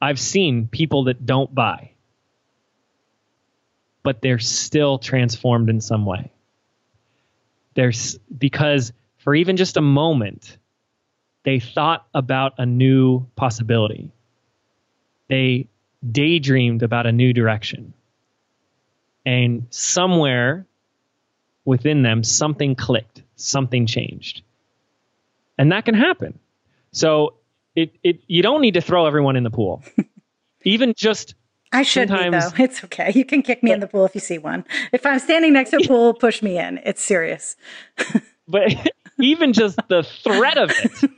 [0.00, 1.94] I've seen people that don't buy
[4.04, 6.30] but they're still transformed in some way.
[7.74, 10.58] There's because for even just a moment,
[11.44, 14.10] they thought about a new possibility.
[15.28, 15.68] They
[16.10, 17.94] daydreamed about a new direction.
[19.24, 20.66] And somewhere
[21.64, 24.42] within them, something clicked, something changed.
[25.56, 26.38] And that can happen.
[26.92, 27.34] So
[27.76, 29.82] it, it you don't need to throw everyone in the pool.
[30.64, 31.34] even just
[31.72, 32.50] I should be though.
[32.58, 33.12] It's okay.
[33.14, 34.64] You can kick me in the pool if you see one.
[34.92, 36.80] If I'm standing next to a pool, push me in.
[36.84, 37.56] It's serious.
[38.48, 38.74] but
[39.18, 41.10] even just the threat of it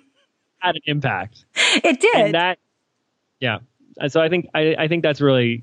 [0.58, 1.44] had an impact.
[1.84, 2.14] It did.
[2.16, 2.58] and that
[3.40, 3.58] yeah.
[4.08, 5.62] So i think I, I think that's really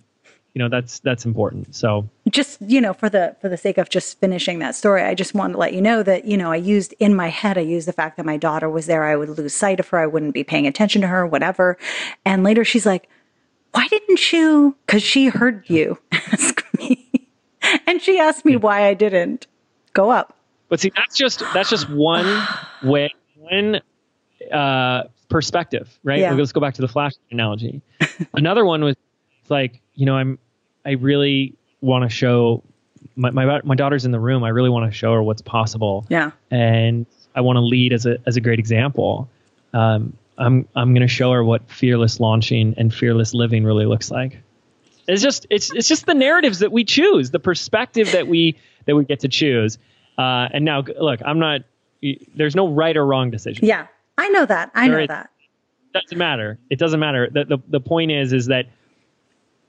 [0.53, 1.75] you know that's that's important.
[1.75, 5.13] So just you know for the for the sake of just finishing that story i
[5.13, 7.61] just wanted to let you know that you know i used in my head i
[7.61, 9.03] used the fact that my daughter was there.
[9.03, 9.99] I would lose sight of her.
[9.99, 11.77] I wouldn't be paying attention to her whatever.
[12.25, 13.09] And later she's like
[13.71, 14.75] why didn't you?
[14.85, 17.27] Because she heard you ask me.
[17.87, 19.47] And she asked me why i didn't
[19.93, 20.37] go up.
[20.69, 22.47] But see that's just that's just one
[22.83, 23.81] way one
[24.51, 26.33] uh perspective right Yeah.
[26.33, 27.81] let's go back to the flash analogy
[28.33, 28.95] another one was
[29.41, 30.37] it's like you know i'm
[30.85, 32.61] i really want to show
[33.15, 36.05] my, my my daughter's in the room i really want to show her what's possible
[36.09, 39.27] yeah and I want to lead as a as a great example.
[39.73, 44.11] Um, I'm I'm going to show her what fearless launching and fearless living really looks
[44.11, 44.37] like.
[45.07, 48.95] It's just it's it's just the narratives that we choose, the perspective that we that
[48.95, 49.79] we get to choose.
[50.15, 51.61] Uh, and now, look, I'm not.
[52.35, 53.65] There's no right or wrong decision.
[53.65, 53.87] yeah
[54.17, 55.29] i know that i know is- that
[55.93, 56.57] doesn't matter.
[56.71, 57.29] It doesn't matter.
[57.31, 58.65] The, the the point is is that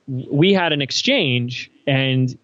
[0.09, 2.35] we had an exchange, and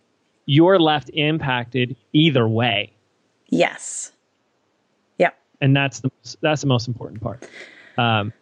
[0.45, 2.93] you're left impacted either way,
[3.49, 4.13] yes
[5.19, 6.11] yep and that's the
[6.43, 7.49] that's the most important part.
[7.97, 8.35] Um,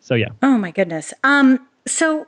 [0.00, 0.28] so yeah.
[0.42, 1.14] Oh my goodness.
[1.24, 2.26] Um, so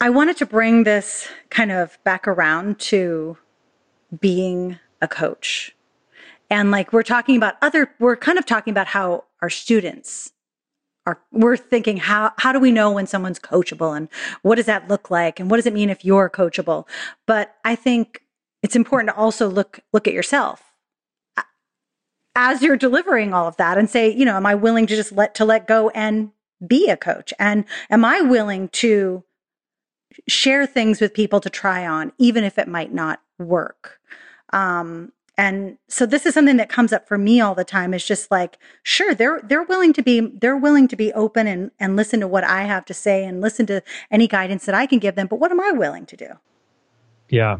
[0.00, 3.38] I wanted to bring this kind of back around to
[4.20, 5.73] being a coach.
[6.50, 10.32] And like we're talking about other we're kind of talking about how our students
[11.06, 14.08] are we're thinking how how do we know when someone's coachable and
[14.42, 16.86] what does that look like and what does it mean if you're coachable?
[17.26, 18.22] But I think
[18.62, 20.74] it's important to also look look at yourself
[22.36, 25.12] as you're delivering all of that and say, you know, am I willing to just
[25.12, 26.30] let to let go and
[26.66, 27.32] be a coach?
[27.38, 29.24] And am I willing to
[30.28, 34.00] share things with people to try on, even if it might not work?
[34.52, 38.04] Um, and so this is something that comes up for me all the time is
[38.04, 41.96] just like, sure, they're they're willing to be they're willing to be open and and
[41.96, 45.00] listen to what I have to say and listen to any guidance that I can
[45.00, 45.26] give them.
[45.26, 46.28] But what am I willing to do?
[47.28, 47.58] Yeah.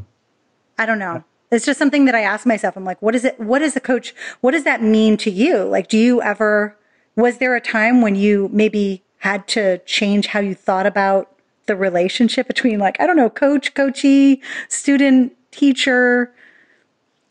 [0.79, 1.25] I don't know.
[1.51, 2.77] It's just something that I ask myself.
[2.77, 3.39] I'm like, what is it?
[3.39, 4.15] What is a coach?
[4.41, 5.65] What does that mean to you?
[5.65, 6.77] Like, do you ever,
[7.17, 11.31] was there a time when you maybe had to change how you thought about
[11.67, 16.34] the relationship between, like, I don't know, coach, coachee, student, teacher?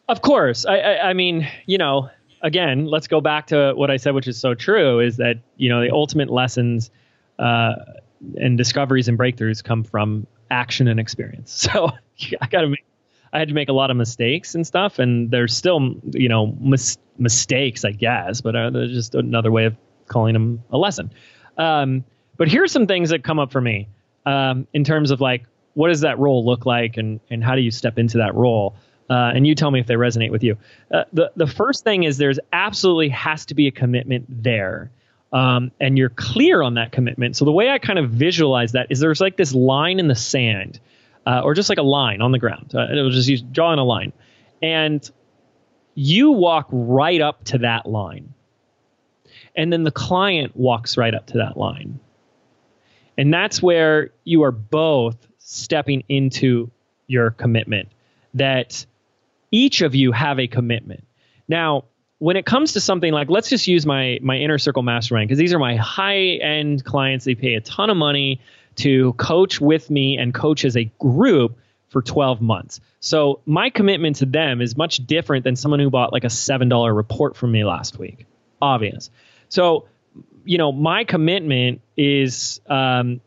[0.07, 0.65] Of course.
[0.65, 2.09] I, I, I mean, you know,
[2.41, 5.69] again, let's go back to what I said, which is so true, is that you
[5.69, 6.91] know the ultimate lessons
[7.39, 7.75] uh,
[8.35, 11.67] and discoveries and breakthroughs come from action and experience.
[11.73, 11.91] So
[12.39, 12.85] I got to make.
[13.31, 16.55] I had to make a lot of mistakes and stuff, and there's still, you know,
[16.59, 19.75] mis- mistakes, I guess, but uh, there's just another way of
[20.07, 21.11] calling them a lesson.
[21.57, 22.05] Um,
[22.37, 23.87] but here's some things that come up for me
[24.27, 27.61] um, in terms of like, what does that role look like and, and how do
[27.61, 28.75] you step into that role?
[29.09, 30.57] Uh, and you tell me if they resonate with you.
[30.91, 34.91] Uh, the, the first thing is there's absolutely has to be a commitment there.
[35.33, 37.35] Um, and you're clear on that commitment.
[37.35, 40.15] So the way I kind of visualize that is there's like this line in the
[40.15, 40.79] sand,
[41.25, 42.73] uh, or just like a line on the ground.
[42.75, 44.13] Uh, it'll just use drawing a line,
[44.61, 45.09] and
[45.95, 48.33] you walk right up to that line,
[49.55, 51.99] and then the client walks right up to that line,
[53.17, 56.69] and that's where you are both stepping into
[57.07, 57.89] your commitment.
[58.35, 58.85] That
[59.53, 61.05] each of you have a commitment.
[61.47, 61.85] Now,
[62.17, 65.37] when it comes to something like let's just use my my inner circle mastermind because
[65.37, 67.23] these are my high end clients.
[67.23, 68.41] They pay a ton of money
[68.77, 72.81] to coach with me and coach as a group for 12 months.
[72.99, 76.95] So my commitment to them is much different than someone who bought like a $7
[76.95, 78.25] report from me last week.
[78.59, 79.11] Obvious.
[79.49, 79.85] So
[80.45, 83.21] you know my commitment is um,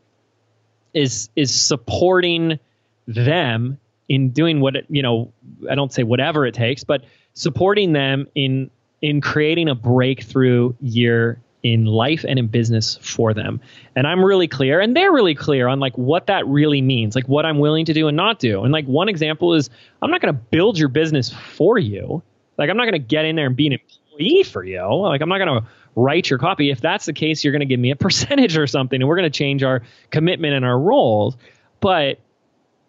[0.92, 2.58] is is supporting
[3.06, 3.78] them
[4.08, 5.32] in doing what you know
[5.70, 7.04] i don't say whatever it takes but
[7.34, 8.70] supporting them in
[9.02, 13.60] in creating a breakthrough year in life and in business for them.
[13.96, 17.26] And I'm really clear and they're really clear on like what that really means, like
[17.26, 18.62] what I'm willing to do and not do.
[18.62, 19.68] And like one example is
[20.00, 22.22] I'm not going to build your business for you.
[22.56, 24.80] Like I'm not going to get in there and be an employee for you.
[24.80, 26.70] Like I'm not going to write your copy.
[26.70, 29.16] If that's the case, you're going to give me a percentage or something and we're
[29.16, 31.36] going to change our commitment and our roles.
[31.80, 32.20] But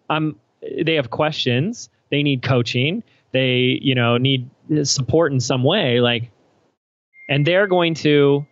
[0.08, 3.02] I'm they have questions, they need coaching,
[3.32, 4.50] they, you know, need
[4.84, 6.30] support in some way, like,
[7.28, 8.46] and they're going to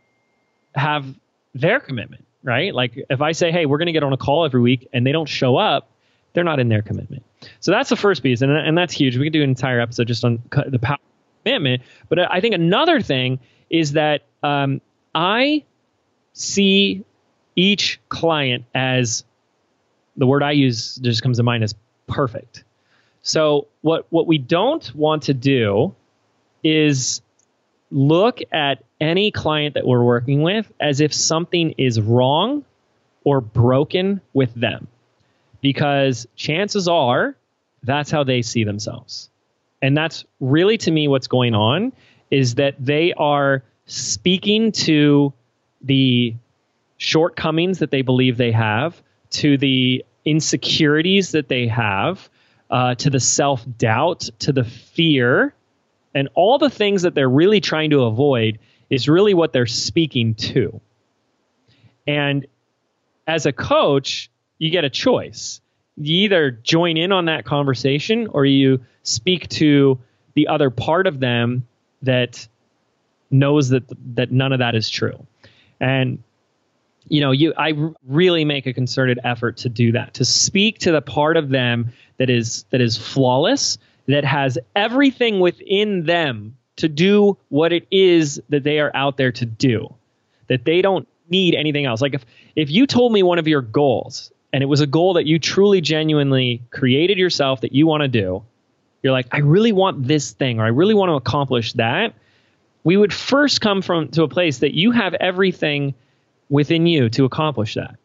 [0.75, 1.07] have
[1.55, 2.75] their commitment, right?
[2.75, 5.07] Like, if I say, hey, we're going to get on a call every week and
[5.07, 5.91] they don't show up,
[6.35, 7.25] they're not in their commitment.
[7.61, 9.17] So that's the first piece, and, and that's huge.
[9.17, 10.99] We could do an entire episode just on the power
[11.45, 11.83] commitment.
[12.09, 13.41] But I think another thing
[13.71, 14.81] is that um,
[15.15, 15.65] I
[16.35, 17.05] see
[17.55, 19.25] each client as
[20.17, 21.75] the word I use just comes to mind as
[22.07, 22.65] perfect.
[23.23, 25.95] So what what we don't want to do
[26.63, 27.23] is
[27.91, 32.65] look at any client that we're working with as if something is wrong
[33.25, 34.89] or broken with them.
[35.61, 37.37] Because chances are
[37.83, 39.31] that's how they see themselves.
[39.83, 41.93] And that's really to me what's going on
[42.31, 45.33] is that they are speaking to
[45.83, 46.35] the
[46.97, 49.01] shortcomings that they believe they have,
[49.31, 52.29] to the insecurities that they have,
[52.68, 55.55] uh, to the self doubt, to the fear
[56.16, 58.59] and all the things that they're really trying to avoid
[58.89, 60.81] is really what they're speaking to.
[62.07, 62.47] And
[63.27, 65.61] as a coach, you get a choice.
[65.99, 69.99] You either join in on that conversation or you speak to
[70.33, 71.66] the other part of them
[72.01, 72.49] that
[73.31, 73.83] knows that
[74.14, 75.27] that none of that is true.
[75.79, 76.22] And
[77.09, 77.75] you know, you I
[78.07, 81.93] really make a concerted effort to do that, to speak to the part of them
[82.19, 88.41] that is that is flawless that has everything within them to do what it is
[88.49, 89.95] that they are out there to do.
[90.49, 92.01] That they don't need anything else.
[92.01, 95.15] Like if if you told me one of your goals and it was a goal
[95.15, 98.45] that you truly genuinely created yourself that you want to do,
[99.03, 102.15] you're like, I really want this thing or I really want to accomplish that.
[102.85, 105.95] We would first come from to a place that you have everything
[106.49, 107.97] within you to accomplish that.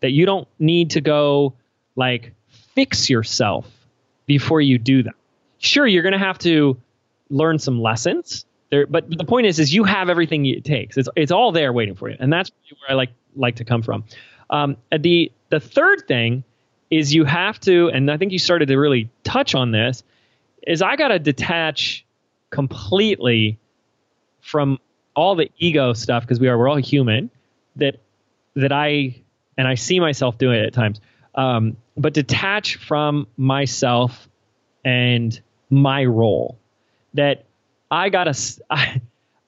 [0.00, 1.54] That you don't need to go
[1.96, 2.32] like
[2.74, 3.66] fix yourself
[4.26, 5.14] before you do that.
[5.58, 6.80] Sure you're going to have to
[7.30, 8.44] learn some lessons.
[8.70, 10.96] There but the point is is you have everything it takes.
[10.96, 12.16] It's it's all there waiting for you.
[12.20, 14.04] And that's where i like like to come from.
[14.50, 16.44] Um, the the third thing
[16.90, 20.02] is you have to and i think you started to really touch on this
[20.66, 22.04] is i got to detach
[22.50, 23.58] completely
[24.40, 24.78] from
[25.14, 27.30] all the ego stuff because we are we're all human
[27.78, 28.00] that
[28.54, 29.14] that i
[29.56, 31.00] and i see myself doing it at times
[31.38, 34.28] um, but detach from myself
[34.84, 36.58] and my role.
[37.14, 37.44] That
[37.90, 38.36] I gotta
[38.70, 39.00] I,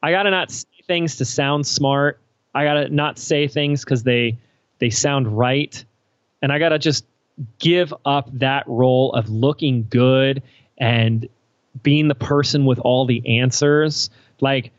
[0.03, 2.21] I gotta not say things to sound smart.
[2.55, 4.39] I gotta not say things because they
[4.79, 5.85] they sound right,
[6.41, 7.05] and I gotta just
[7.59, 10.43] give up that role of looking good
[10.79, 11.29] and
[11.83, 14.11] being the person with all the answers.
[14.41, 14.73] Like,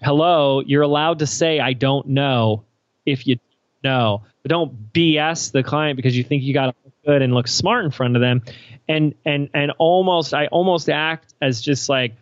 [0.00, 2.64] hello, you're allowed to say I don't know
[3.06, 3.38] if you
[3.84, 7.34] know, but don't BS the client because you think you got to look good and
[7.34, 8.42] look smart in front of them
[8.88, 12.14] and and and almost I almost act as just like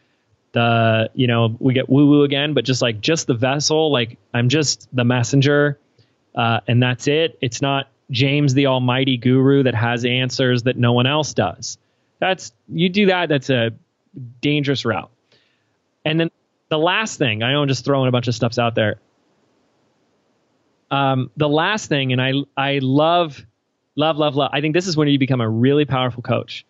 [0.53, 4.19] the you know we get woo woo again, but just like just the vessel, like
[4.35, 5.79] I'm just the messenger,
[6.35, 7.39] uh, and that's it.
[7.41, 11.79] It's not James the Almighty Guru that has answers that no one else does.
[12.19, 13.29] That's you do that.
[13.29, 13.71] That's a
[14.41, 15.11] dangerous route.
[16.05, 16.31] And then
[16.69, 18.97] the last thing, I know I'm just throwing a bunch of stuffs out there.
[20.91, 23.45] Um, the last thing, and I I love
[23.97, 24.51] love love love.
[24.53, 26.67] I think this is when you become a really powerful coach.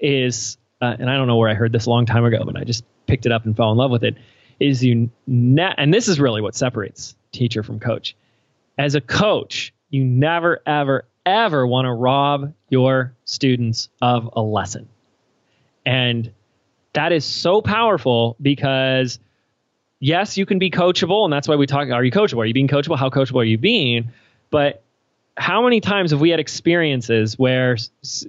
[0.00, 2.56] Is uh, and I don't know where I heard this a long time ago, but
[2.56, 4.16] I just picked it up and fell in love with it.
[4.60, 8.14] Is you ne- and this is really what separates teacher from coach.
[8.76, 14.88] As a coach, you never ever ever want to rob your students of a lesson,
[15.86, 16.30] and
[16.92, 19.18] that is so powerful because
[20.04, 21.88] yes, you can be coachable, and that's why we talk.
[21.88, 22.38] Are you coachable?
[22.42, 22.98] Are you being coachable?
[22.98, 24.12] How coachable are you being?
[24.50, 24.82] But
[25.36, 27.76] how many times have we had experiences where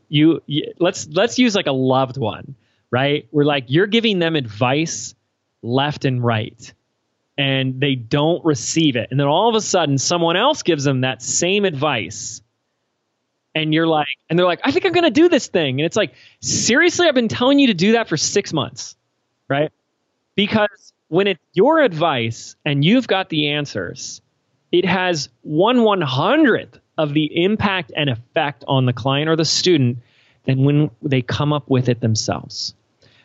[0.07, 2.55] you, you let's let's use like a loved one,
[2.89, 3.27] right?
[3.31, 5.15] We're like you're giving them advice
[5.61, 6.73] left and right,
[7.37, 11.01] and they don't receive it, and then all of a sudden someone else gives them
[11.01, 12.41] that same advice.
[13.53, 15.79] And you're like, and they're like, I think I'm going to do this thing.
[15.79, 18.97] And it's like, seriously, I've been telling you to do that for six months,
[19.47, 19.71] right?
[20.35, 24.21] Because when it's your advice and you've got the answers,
[24.71, 29.45] it has one one hundredth of the impact and effect on the client or the
[29.45, 29.99] student
[30.45, 32.73] than when they come up with it themselves.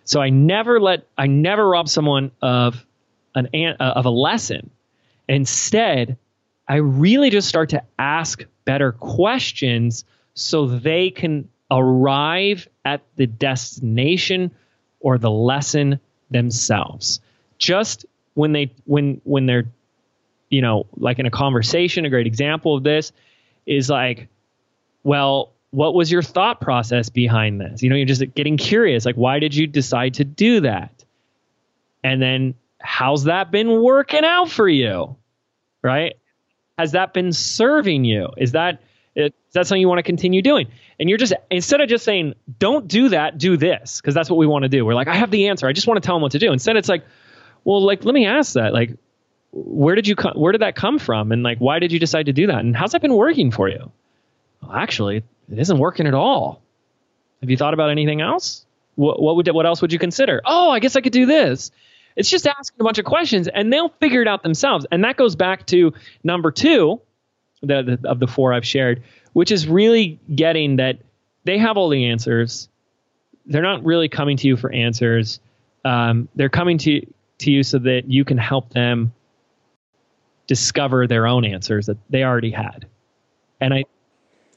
[0.05, 2.85] So I never let I never rob someone of
[3.35, 4.71] an uh, of a lesson.
[5.29, 6.17] Instead,
[6.69, 10.05] I really just start to ask better questions
[10.35, 14.51] so they can arrive at the destination
[14.99, 16.01] or the lesson
[16.31, 17.21] themselves
[17.61, 19.67] just when they when when they're
[20.49, 23.13] you know like in a conversation a great example of this
[23.67, 24.27] is like
[25.05, 27.83] well what was your thought process behind this?
[27.83, 31.05] You know you're just getting curious like why did you decide to do that?
[32.03, 35.17] And then how's that been working out for you?
[35.83, 36.17] Right?
[36.77, 38.31] Has that been serving you?
[38.37, 38.83] Is that
[39.15, 40.69] is that something you want to continue doing?
[40.99, 44.37] And you're just instead of just saying don't do that do this because that's what
[44.37, 44.85] we want to do.
[44.85, 45.69] We're like i have the answer.
[45.69, 46.53] I just want to tell them what to do.
[46.53, 47.05] Instead it's like
[47.65, 48.73] well, like, let me ask that.
[48.73, 48.97] Like,
[49.53, 50.15] where did you?
[50.35, 51.33] Where did that come from?
[51.33, 52.59] And like, why did you decide to do that?
[52.59, 53.91] And how's that been working for you?
[54.63, 55.19] Well, actually,
[55.51, 56.63] it isn't working at all.
[57.41, 58.65] Have you thought about anything else?
[58.97, 60.43] What, what would what else would you consider?
[60.45, 61.71] Oh, I guess I could do this.
[62.17, 64.87] It's just asking a bunch of questions, and they'll figure it out themselves.
[64.91, 67.01] And that goes back to number two
[67.63, 69.03] the, the, of the four I've shared,
[69.33, 70.99] which is really getting that
[71.45, 72.69] they have all the answers.
[73.47, 75.41] They're not really coming to you for answers.
[75.85, 77.07] Um, they're coming to
[77.41, 79.13] to you so that you can help them
[80.47, 82.87] discover their own answers that they already had.
[83.61, 83.85] And I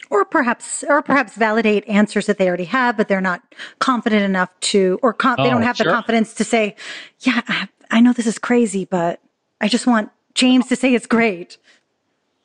[0.10, 3.42] or perhaps or perhaps validate answers that they already have but they're not
[3.80, 5.86] confident enough to or com- oh, they don't have sure.
[5.86, 6.76] the confidence to say
[7.22, 9.20] yeah I, I, know this is crazy but
[9.60, 11.58] i just want james to say it's great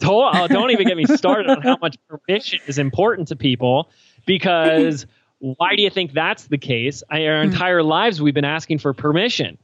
[0.01, 3.91] don't, oh, don't even get me started on how much permission is important to people
[4.24, 5.07] because
[5.41, 7.51] why do you think that's the case our hmm.
[7.51, 9.59] entire lives we've been asking for permission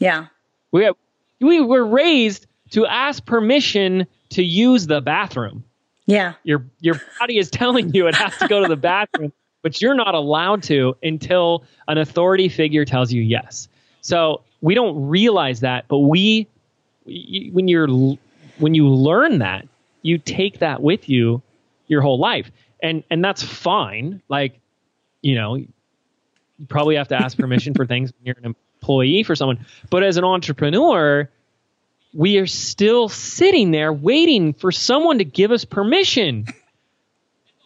[0.00, 0.26] yeah.
[0.72, 0.96] We have,
[1.40, 5.62] we were raised to ask permission to use the bathroom.
[6.06, 6.34] Yeah.
[6.42, 9.32] Your your body is telling you it has to go to the bathroom,
[9.62, 13.68] but you're not allowed to until an authority figure tells you yes.
[14.00, 16.48] So we don't realize that, but we
[17.04, 17.88] when you're
[18.58, 19.68] when you learn that,
[20.02, 21.42] you take that with you
[21.86, 22.50] your whole life.
[22.82, 24.22] And and that's fine.
[24.28, 24.58] Like,
[25.22, 25.68] you know, you
[26.68, 28.69] probably have to ask permission for things when you're an employee
[29.24, 29.66] for someone.
[29.90, 31.28] But as an entrepreneur,
[32.12, 36.46] we are still sitting there waiting for someone to give us permission.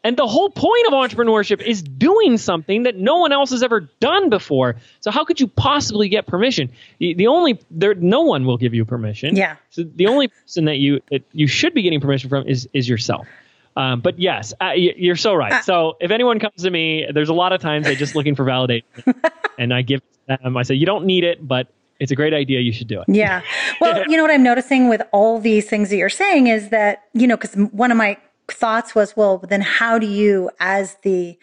[0.05, 3.89] And the whole point of entrepreneurship is doing something that no one else has ever
[4.01, 4.77] done before.
[5.01, 6.70] So how could you possibly get permission?
[6.99, 9.35] The only there, no one will give you permission.
[9.35, 9.57] Yeah.
[9.70, 12.87] So the only person that you that you should be getting permission from is is
[12.87, 13.27] yourself.
[13.77, 15.53] Um, but yes, uh, you're so right.
[15.53, 18.35] Uh, so if anyone comes to me, there's a lot of times they're just looking
[18.35, 18.85] for validation,
[19.59, 20.57] and I give them.
[20.57, 21.68] I say, you don't need it, but
[22.01, 22.61] it's a great idea.
[22.61, 23.07] You should do it.
[23.09, 23.43] Yeah.
[23.81, 27.05] Well, you know what I'm noticing with all these things that you're saying is that,
[27.12, 28.16] you know, because one of my
[28.49, 31.39] thoughts was, well, then how do you, as the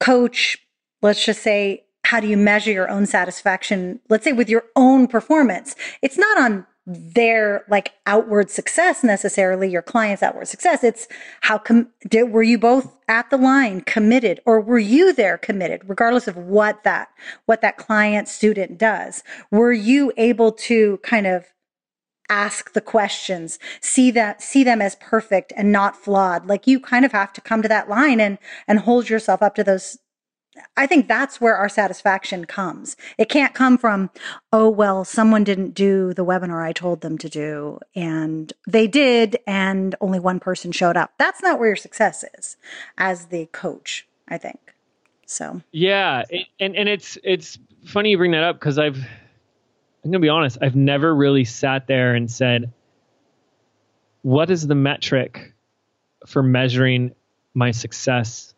[0.00, 0.58] coach,
[1.02, 4.00] let's just say, how do you measure your own satisfaction?
[4.08, 5.74] Let's say with your own performance.
[6.02, 10.84] It's not on their like outward success necessarily your client's outward success.
[10.84, 11.08] It's
[11.40, 15.82] how com- did, were you both at the line committed or were you there committed
[15.86, 17.08] regardless of what that
[17.46, 19.24] what that client student does?
[19.50, 21.46] Were you able to kind of
[22.28, 26.46] ask the questions see that see them as perfect and not flawed?
[26.46, 29.56] Like you kind of have to come to that line and and hold yourself up
[29.56, 29.98] to those
[30.76, 32.96] I think that's where our satisfaction comes.
[33.18, 34.10] It can't come from,
[34.52, 39.38] oh, well, someone didn't do the webinar I told them to do, and they did,
[39.46, 41.12] and only one person showed up.
[41.18, 42.56] That's not where your success is
[42.98, 44.74] as the coach, I think.
[45.26, 46.22] So, yeah.
[46.60, 50.28] And, and it's, it's funny you bring that up because I've, I'm going to be
[50.28, 52.72] honest, I've never really sat there and said,
[54.22, 55.54] what is the metric
[56.26, 57.14] for measuring
[57.54, 58.54] my success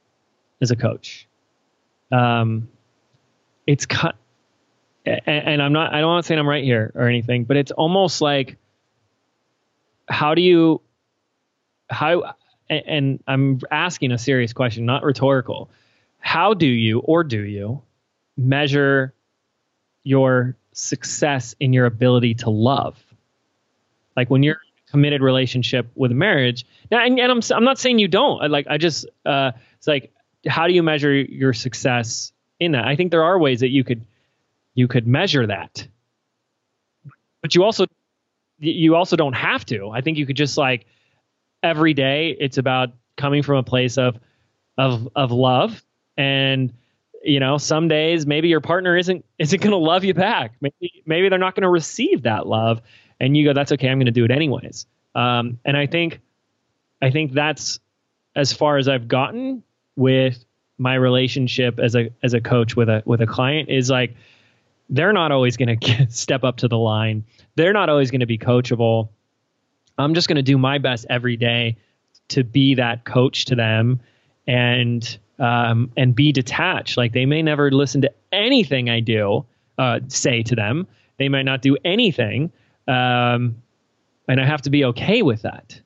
[0.60, 1.27] as a coach?
[2.10, 2.68] Um,
[3.66, 4.16] it's cut,
[5.04, 5.92] and, I'm not.
[5.92, 8.56] I don't want to say I'm right here or anything, but it's almost like,
[10.08, 10.80] how do you,
[11.90, 12.34] how,
[12.70, 15.70] and I'm asking a serious question, not rhetorical.
[16.18, 17.82] How do you, or do you,
[18.36, 19.14] measure
[20.02, 22.98] your success in your ability to love?
[24.16, 26.64] Like when you're committed relationship with marriage.
[26.90, 28.42] Now, and, and, I'm I'm not saying you don't.
[28.42, 30.12] I, like I just uh, it's like
[30.46, 32.86] how do you measure your success in that?
[32.86, 34.04] I think there are ways that you could
[34.74, 35.86] you could measure that,
[37.42, 37.86] but you also
[38.58, 39.90] you also don't have to.
[39.90, 40.86] I think you could just like
[41.62, 42.36] every day.
[42.38, 44.18] It's about coming from a place of
[44.76, 45.82] of of love
[46.16, 46.72] and
[47.24, 51.02] you know some days maybe your partner isn't isn't going to love you back maybe
[51.04, 52.80] maybe they're not going to receive that love
[53.20, 53.88] and you go, that's okay.
[53.88, 54.86] I'm going to do it anyways.
[55.14, 56.20] Um, and I think,
[57.02, 57.80] I think that's
[58.34, 59.62] as far as I've gotten
[59.98, 60.44] with
[60.78, 64.14] my relationship as a as a coach with a with a client is like
[64.88, 67.24] they're not always going to step up to the line.
[67.56, 69.10] They're not always going to be coachable.
[69.98, 71.76] I'm just going to do my best every day
[72.28, 74.00] to be that coach to them
[74.46, 76.96] and um, and be detached.
[76.96, 79.44] Like they may never listen to anything I do
[79.76, 80.86] uh, say to them.
[81.18, 82.52] They might not do anything,
[82.86, 83.60] um,
[84.28, 85.80] and I have to be okay with that.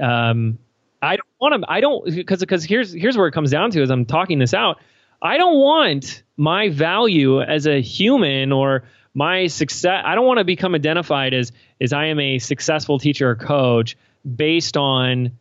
[0.00, 0.58] Um,
[1.04, 1.70] I don't want to.
[1.70, 4.54] I don't because because here's here's where it comes down to as I'm talking this
[4.54, 4.80] out.
[5.22, 8.84] I don't want my value as a human or
[9.14, 10.02] my success.
[10.04, 13.96] I don't want to become identified as as I am a successful teacher or coach
[14.24, 15.38] based on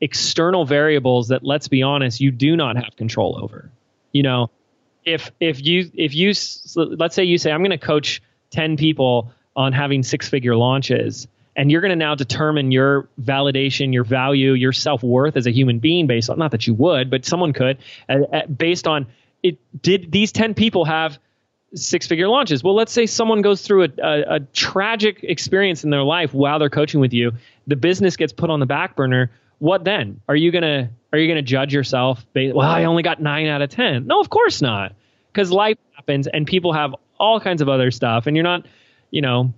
[0.00, 3.68] external variables that let's be honest you do not have control over
[4.12, 4.48] you know
[5.04, 6.32] if if you if you
[6.76, 11.26] let's say you say i'm going to coach 10 people on having six figure launches.
[11.58, 15.50] And you're going to now determine your validation, your value, your self worth as a
[15.50, 17.78] human being based on, not that you would, but someone could,
[18.08, 19.08] uh, based on
[19.42, 19.58] it.
[19.82, 21.18] Did these 10 people have
[21.74, 22.62] six figure launches?
[22.62, 26.60] Well, let's say someone goes through a, a, a tragic experience in their life while
[26.60, 27.32] they're coaching with you.
[27.66, 29.32] The business gets put on the back burner.
[29.58, 30.20] What then?
[30.28, 32.24] Are you going to, are you to judge yourself?
[32.34, 34.06] Based, well, I only got nine out of 10.
[34.06, 34.94] No, of course not.
[35.32, 38.28] Because life happens and people have all kinds of other stuff.
[38.28, 38.64] And you're not,
[39.10, 39.52] you know,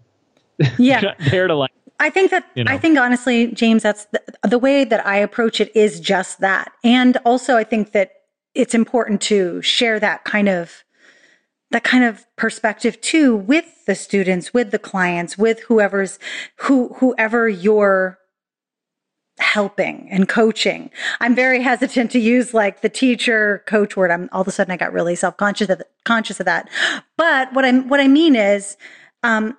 [0.79, 1.73] yeah, there to like.
[2.01, 2.73] I think that you know.
[2.73, 6.73] I think honestly, James, that's the, the way that I approach it is just that,
[6.83, 8.13] and also I think that
[8.55, 10.83] it's important to share that kind of
[11.71, 16.19] that kind of perspective too with the students, with the clients, with whoever's
[16.57, 18.19] who whoever you're
[19.39, 20.91] helping and coaching.
[21.21, 24.11] I'm very hesitant to use like the teacher coach word.
[24.11, 26.69] I'm all of a sudden I got really self conscious of conscious of that.
[27.17, 28.77] But what I'm what I mean is
[29.23, 29.57] um,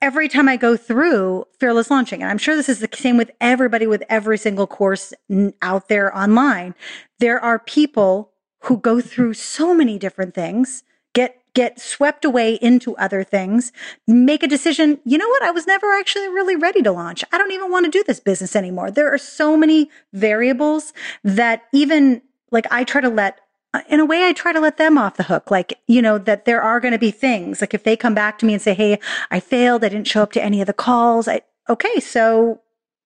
[0.00, 3.30] every time I go through fearless launching, and I'm sure this is the same with
[3.40, 5.12] everybody with every single course
[5.60, 6.74] out there online,
[7.18, 12.96] there are people who go through so many different things, get get swept away into
[12.96, 13.72] other things,
[14.06, 15.42] make a decision, you know what?
[15.42, 17.22] I was never actually really ready to launch.
[17.30, 18.90] I don't even want to do this business anymore.
[18.90, 23.40] There are so many variables that even like I try to let
[23.88, 25.50] in a way, I try to let them off the hook.
[25.50, 28.38] Like, you know, that there are going to be things like if they come back
[28.38, 28.98] to me and say, Hey,
[29.30, 29.84] I failed.
[29.84, 31.26] I didn't show up to any of the calls.
[31.26, 32.00] I, okay.
[32.00, 32.60] So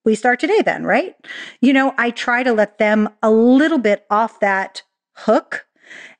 [0.04, 1.14] we start today then, right?
[1.60, 4.82] You know, I try to let them a little bit off that
[5.14, 5.66] hook.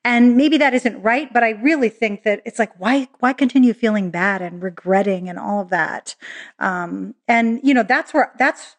[0.05, 3.75] And maybe that isn't right, but I really think that it's like, why, why continue
[3.75, 6.15] feeling bad and regretting and all of that?
[6.61, 8.77] Um, and you know, that's where, that's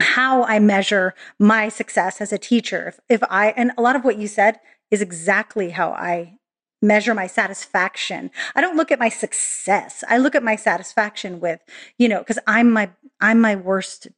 [0.00, 2.88] how I measure my success as a teacher.
[2.88, 4.60] If, if I, and a lot of what you said,
[4.90, 6.38] is exactly how I
[6.82, 8.30] measure my satisfaction.
[8.54, 10.04] I don't look at my success.
[10.08, 11.60] I look at my satisfaction with,
[11.98, 14.08] you know, cuz I'm my I'm my worst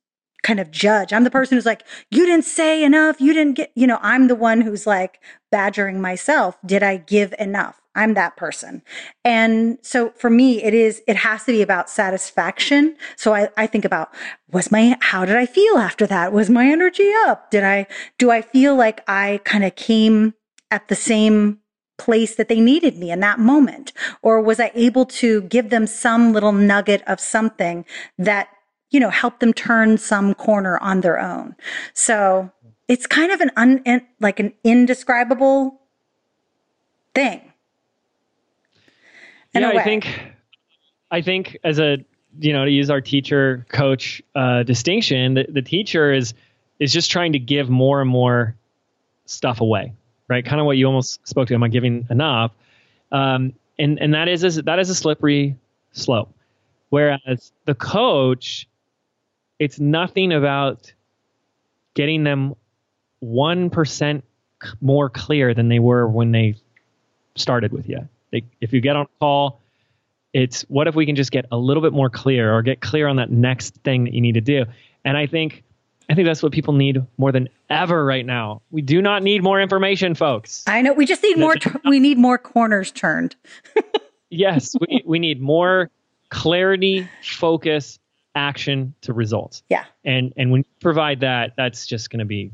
[0.43, 1.13] kind of judge.
[1.13, 3.21] I'm the person who's like, you didn't say enough.
[3.21, 6.57] You didn't get, you know, I'm the one who's like badgering myself.
[6.65, 7.81] Did I give enough?
[7.97, 8.83] I'm that person.
[9.25, 12.97] And so for me, it is, it has to be about satisfaction.
[13.17, 14.15] So I, I think about,
[14.53, 16.33] was my, how did I feel after that?
[16.33, 17.51] Was my energy up?
[17.51, 17.87] Did I,
[18.19, 20.35] do I feel like I kind of came
[20.71, 21.61] at the same
[21.99, 23.93] place that they needed me in that moment?
[24.23, 27.85] Or was I able to give them some little nugget of something
[28.19, 28.49] that,
[28.91, 31.57] you know, helped them turn some corner on their own?
[31.95, 32.51] So
[32.89, 35.81] it's kind of an un, like an indescribable
[37.15, 37.53] thing.
[39.55, 40.21] yeah, I think,
[41.11, 42.05] I think as a,
[42.39, 46.35] you know, to use our teacher coach uh, distinction, the, the teacher is
[46.79, 48.55] is just trying to give more and more
[49.25, 49.95] stuff away
[50.29, 50.45] right?
[50.45, 51.55] Kind of what you almost spoke to.
[51.55, 52.53] Am I giving enough?
[53.13, 55.57] Um, and and that is a, that is a slippery
[55.93, 56.33] slope.
[56.89, 58.69] Whereas the coach
[59.59, 60.93] it's nothing about
[61.95, 62.55] getting them
[63.23, 64.23] 1%
[64.81, 66.57] more clear than they were when they
[67.37, 68.09] started with you.
[68.33, 69.61] They, if you get on a call,
[70.33, 73.09] it's what if we can just get a little bit more clear or get clear
[73.09, 74.67] on that next thing that you need to do.
[75.05, 75.63] And I think
[76.09, 78.63] I think that's what people need more than ever right now.
[78.71, 80.63] We do not need more information, folks.
[80.67, 80.93] I know.
[80.93, 81.57] We just need more.
[81.85, 83.35] we need more corners turned.
[84.31, 85.91] yes, we we need more
[86.29, 87.99] clarity, focus,
[88.37, 89.63] action to results.
[89.69, 89.85] Yeah.
[90.05, 92.53] And and when you provide that, that's just going to be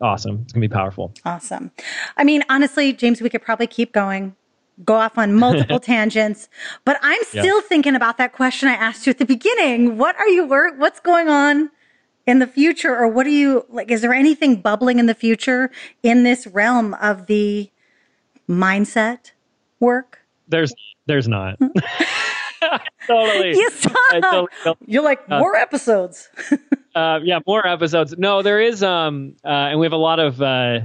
[0.00, 0.40] awesome.
[0.42, 1.12] It's going to be powerful.
[1.24, 1.70] Awesome.
[2.16, 4.34] I mean, honestly, James, we could probably keep going,
[4.84, 6.48] go off on multiple tangents,
[6.84, 7.68] but I'm still yeah.
[7.68, 9.98] thinking about that question I asked you at the beginning.
[9.98, 10.74] What are you work?
[10.78, 11.70] What's going on
[12.26, 13.90] in the future, or what are you like?
[13.90, 15.70] Is there anything bubbling in the future
[16.02, 17.70] in this realm of the
[18.48, 19.32] mindset
[19.80, 20.20] work?
[20.48, 20.72] There's,
[21.06, 21.58] there's not.
[23.06, 23.50] totally.
[23.50, 23.70] You
[24.20, 26.28] Totally, You're like uh, more uh, episodes.
[26.94, 28.14] uh, yeah, more episodes.
[28.16, 30.80] No, there is, um, uh, and we have a lot of uh,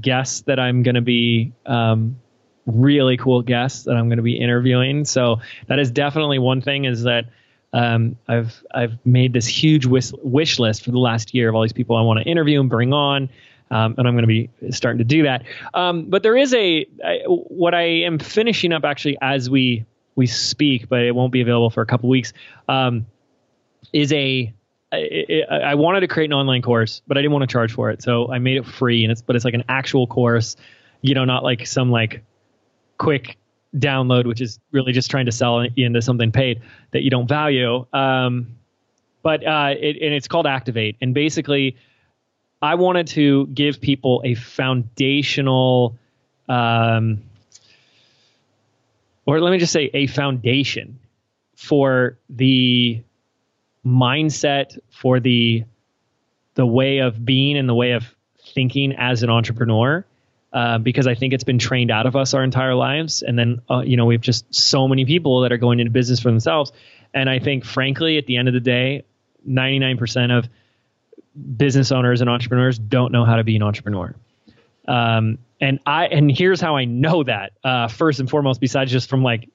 [0.00, 2.20] guests that I'm going to be um,
[2.66, 5.04] really cool guests that I'm going to be interviewing.
[5.04, 6.84] So that is definitely one thing.
[6.84, 7.26] Is that
[7.72, 11.62] um, I've I've made this huge wish, wish list for the last year of all
[11.62, 13.30] these people I want to interview and bring on.
[13.70, 15.44] Um, and I'm going to be starting to do that.
[15.72, 20.26] Um, but there is a I, what I am finishing up actually as we we
[20.26, 22.34] speak, but it won't be available for a couple weeks.
[22.68, 23.06] Um,
[23.92, 24.52] is a
[24.92, 27.90] I, I wanted to create an online course, but I didn't want to charge for
[27.90, 29.04] it, so I made it free.
[29.04, 30.56] And it's but it's like an actual course,
[31.00, 32.22] you know, not like some like
[32.98, 33.38] quick
[33.76, 36.60] download, which is really just trying to sell into something paid
[36.90, 37.86] that you don't value.
[37.92, 38.56] Um,
[39.22, 41.76] but uh, it, and it's called Activate, and basically,
[42.60, 45.96] I wanted to give people a foundational.
[46.48, 47.22] Um,
[49.24, 50.98] or let me just say a foundation
[51.54, 53.02] for the
[53.86, 55.64] mindset for the
[56.54, 58.14] the way of being and the way of
[58.54, 60.04] thinking as an entrepreneur
[60.52, 63.22] uh, because I think it's been trained out of us our entire lives.
[63.22, 65.90] And then, uh, you know, we have just so many people that are going into
[65.90, 66.72] business for themselves.
[67.14, 69.04] And I think, frankly, at the end of the day,
[69.48, 70.48] 99% of
[71.56, 74.14] business owners and entrepreneurs don't know how to be an entrepreneur.
[74.86, 79.08] Um, and I and here's how I know that uh, first and foremost, besides just
[79.08, 79.48] from like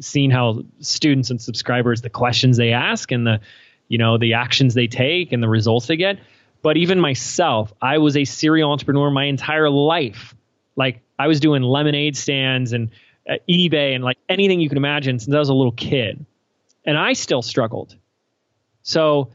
[0.00, 3.40] seeing how students and subscribers the questions they ask and the
[3.88, 6.18] you know the actions they take and the results they get.
[6.62, 10.34] But even myself, I was a serial entrepreneur my entire life.
[10.76, 12.90] Like I was doing lemonade stands and
[13.28, 16.24] uh, eBay and like anything you can imagine since I was a little kid,
[16.84, 17.96] and I still struggled.
[18.82, 19.30] So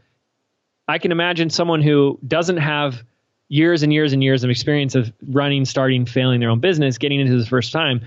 [0.87, 3.03] I can imagine someone who doesn't have
[3.49, 7.19] years and years and years of experience of running, starting, failing their own business, getting
[7.19, 8.01] into this first time,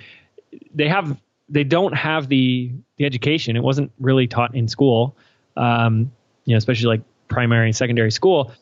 [0.74, 1.18] they have
[1.48, 3.56] they don't have the the education.
[3.56, 5.16] It wasn't really taught in school,
[5.56, 6.12] um,
[6.44, 8.52] you know, especially like primary and secondary school.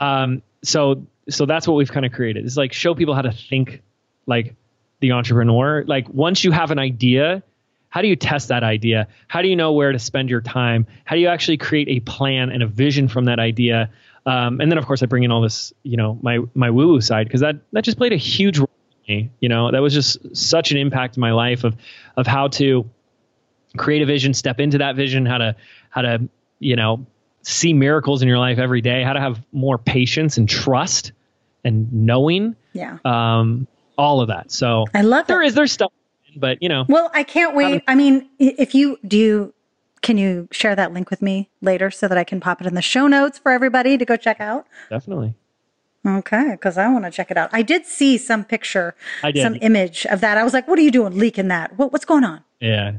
[0.00, 2.44] Um, so so that's what we've kind of created.
[2.44, 3.82] It's like show people how to think
[4.26, 4.54] like
[5.00, 5.84] the entrepreneur.
[5.86, 7.42] Like once you have an idea,
[7.88, 9.08] how do you test that idea?
[9.28, 10.86] How do you know where to spend your time?
[11.04, 13.90] How do you actually create a plan and a vision from that idea?
[14.26, 16.88] Um, and then of course I bring in all this, you know, my my woo
[16.88, 18.70] woo side because that that just played a huge role
[19.06, 19.30] in me.
[19.40, 21.76] You know, that was just such an impact in my life of
[22.16, 22.88] of how to
[23.76, 25.56] create a vision, step into that vision, how to
[25.88, 27.06] how to you know
[27.42, 31.12] see miracles in your life every day, how to have more patience and trust
[31.64, 32.56] and knowing.
[32.72, 32.98] Yeah.
[33.04, 33.66] Um,
[34.00, 34.50] all of that.
[34.50, 35.48] So I love there it.
[35.48, 35.92] is there's stuff,
[36.36, 36.84] but you know.
[36.88, 37.82] Well, I can't wait.
[37.86, 39.54] I mean, if you do you
[40.02, 42.74] can you share that link with me later so that I can pop it in
[42.74, 44.66] the show notes for everybody to go check out?
[44.88, 45.34] Definitely.
[46.06, 47.50] Okay, because I want to check it out.
[47.52, 48.94] I did see some picture,
[49.36, 50.38] some image of that.
[50.38, 51.76] I was like, "What are you doing, leaking that?
[51.76, 52.92] What, what's going on?" Yeah,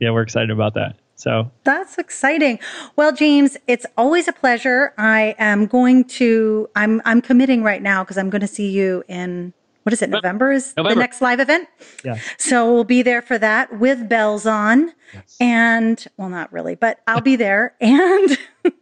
[0.00, 0.96] yeah, we're excited about that.
[1.16, 2.58] So that's exciting.
[2.96, 4.94] Well, James, it's always a pleasure.
[4.96, 6.68] I am going to.
[6.74, 9.52] I'm I'm committing right now because I'm going to see you in
[9.86, 10.10] what is it?
[10.10, 10.94] November is November.
[10.96, 11.68] the next live event.
[12.04, 12.18] Yeah.
[12.38, 14.92] So we'll be there for that with bells on.
[15.14, 15.36] Yes.
[15.38, 17.76] And well, not really, but I'll be there.
[17.80, 18.36] And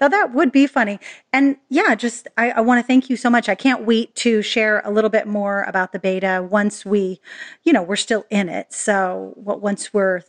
[0.00, 0.98] though that would be funny.
[1.32, 3.48] And yeah, just I, I want to thank you so much.
[3.48, 7.20] I can't wait to share a little bit more about the beta once we,
[7.62, 8.72] you know, we're still in it.
[8.72, 10.22] So what once we're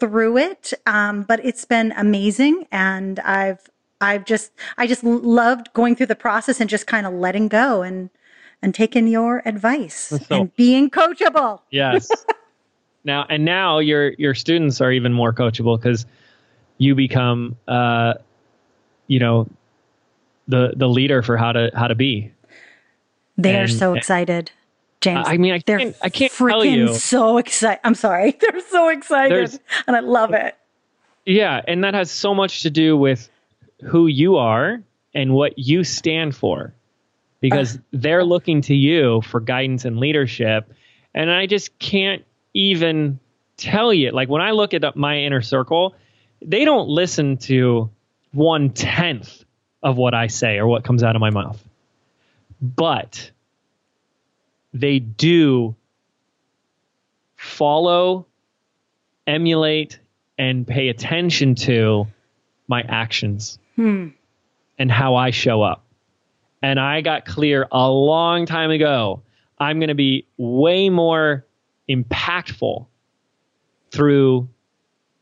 [0.00, 0.72] through it.
[0.86, 2.66] Um, but it's been amazing.
[2.72, 3.68] And I've
[4.00, 7.82] I've just I just loved going through the process and just kind of letting go
[7.82, 8.08] and
[8.62, 11.60] and taking your advice so, and being coachable.
[11.70, 12.10] Yes.
[13.04, 16.06] now and now your your students are even more coachable because
[16.78, 18.14] you become uh,
[19.06, 19.48] you know
[20.48, 22.32] the the leader for how to how to be.
[23.36, 24.50] They and, are so excited.
[25.00, 26.92] James, I mean, I they're can't, I can't tell you.
[26.94, 27.80] So excited!
[27.84, 30.56] I'm sorry, they're so excited, There's, and I love it.
[31.24, 33.30] Yeah, and that has so much to do with
[33.82, 34.82] who you are
[35.14, 36.74] and what you stand for
[37.40, 40.72] because they're looking to you for guidance and leadership.
[41.14, 43.18] And I just can't even
[43.56, 44.10] tell you.
[44.10, 45.94] Like when I look at my inner circle,
[46.42, 47.90] they don't listen to
[48.32, 49.44] one tenth
[49.82, 51.62] of what I say or what comes out of my mouth.
[52.60, 53.30] But
[54.74, 55.74] they do
[57.36, 58.26] follow,
[59.26, 59.98] emulate,
[60.38, 62.06] and pay attention to
[62.68, 64.08] my actions Hmm.
[64.78, 65.84] and how I show up.
[66.62, 69.22] And I got clear a long time ago.
[69.58, 71.46] I'm going to be way more
[71.88, 72.86] impactful
[73.90, 74.48] through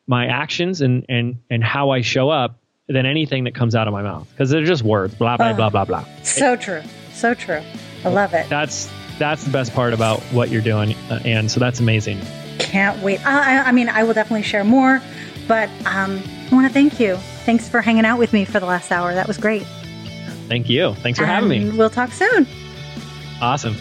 [0.07, 2.59] my actions and, and, and how I show up
[2.89, 5.55] than anything that comes out of my mouth because they're just words, blah, blah, Uh.
[5.55, 6.05] blah, blah, blah.
[6.23, 6.83] So true.
[7.13, 7.61] So true.
[8.05, 8.49] I love it.
[8.49, 10.95] That's, that's the best part about what you're doing.
[11.11, 12.21] Uh, and so that's amazing.
[12.59, 13.25] Can't wait.
[13.27, 15.03] I, I- I mean, I will definitely share more,
[15.47, 17.17] but um, I want to thank you.
[17.45, 19.15] Thanks for hanging out with me for the last hour.
[19.15, 19.67] That was great.
[20.49, 20.95] Thank you.
[20.97, 21.71] Thanks for having me.
[21.71, 22.47] We'll talk soon.
[23.41, 23.75] Awesome.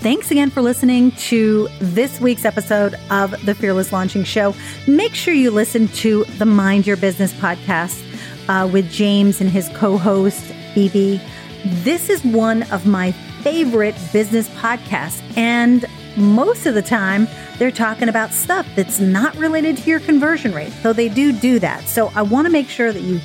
[0.00, 4.54] Thanks again for listening to this week's episode of the Fearless Launching Show.
[4.86, 8.02] Make sure you listen to the Mind Your Business podcast
[8.48, 10.44] uh, with James and his co host,
[10.74, 11.20] Phoebe.
[11.64, 15.22] This is one of my favorite business podcasts.
[15.38, 15.86] And
[16.16, 17.26] most of the time,
[17.58, 21.58] they're talking about stuff that's not related to your conversion rate, though they do do
[21.60, 21.88] that.
[21.88, 23.20] So I want to make sure that you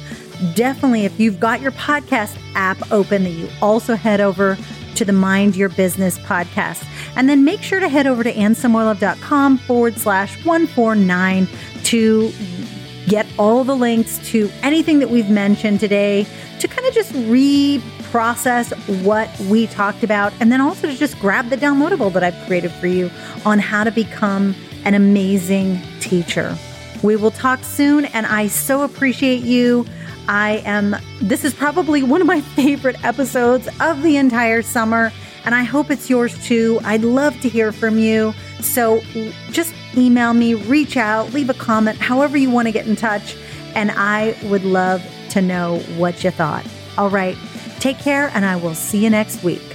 [0.56, 4.57] definitely, if you've got your podcast app open, that you also head over
[4.95, 6.86] to the Mind Your Business podcast.
[7.16, 11.48] And then make sure to head over to annasamoilov.com forward slash 149
[11.86, 12.32] to
[13.07, 16.28] get all the links to anything that we've mentioned today
[16.60, 21.49] to kind of just reprocess what we talked about and then also to just grab
[21.49, 23.10] the downloadable that I've created for you
[23.45, 24.53] on how to become
[24.86, 26.56] an amazing teacher.
[27.02, 29.86] We will talk soon and I so appreciate you.
[30.30, 35.11] I am, this is probably one of my favorite episodes of the entire summer,
[35.43, 36.80] and I hope it's yours too.
[36.84, 38.35] I'd love to hear from you.
[38.60, 39.01] So
[39.49, 43.35] just email me, reach out, leave a comment, however you want to get in touch,
[43.73, 46.64] and I would love to know what you thought.
[46.95, 47.35] All right,
[47.80, 49.68] take care, and I will see you next week.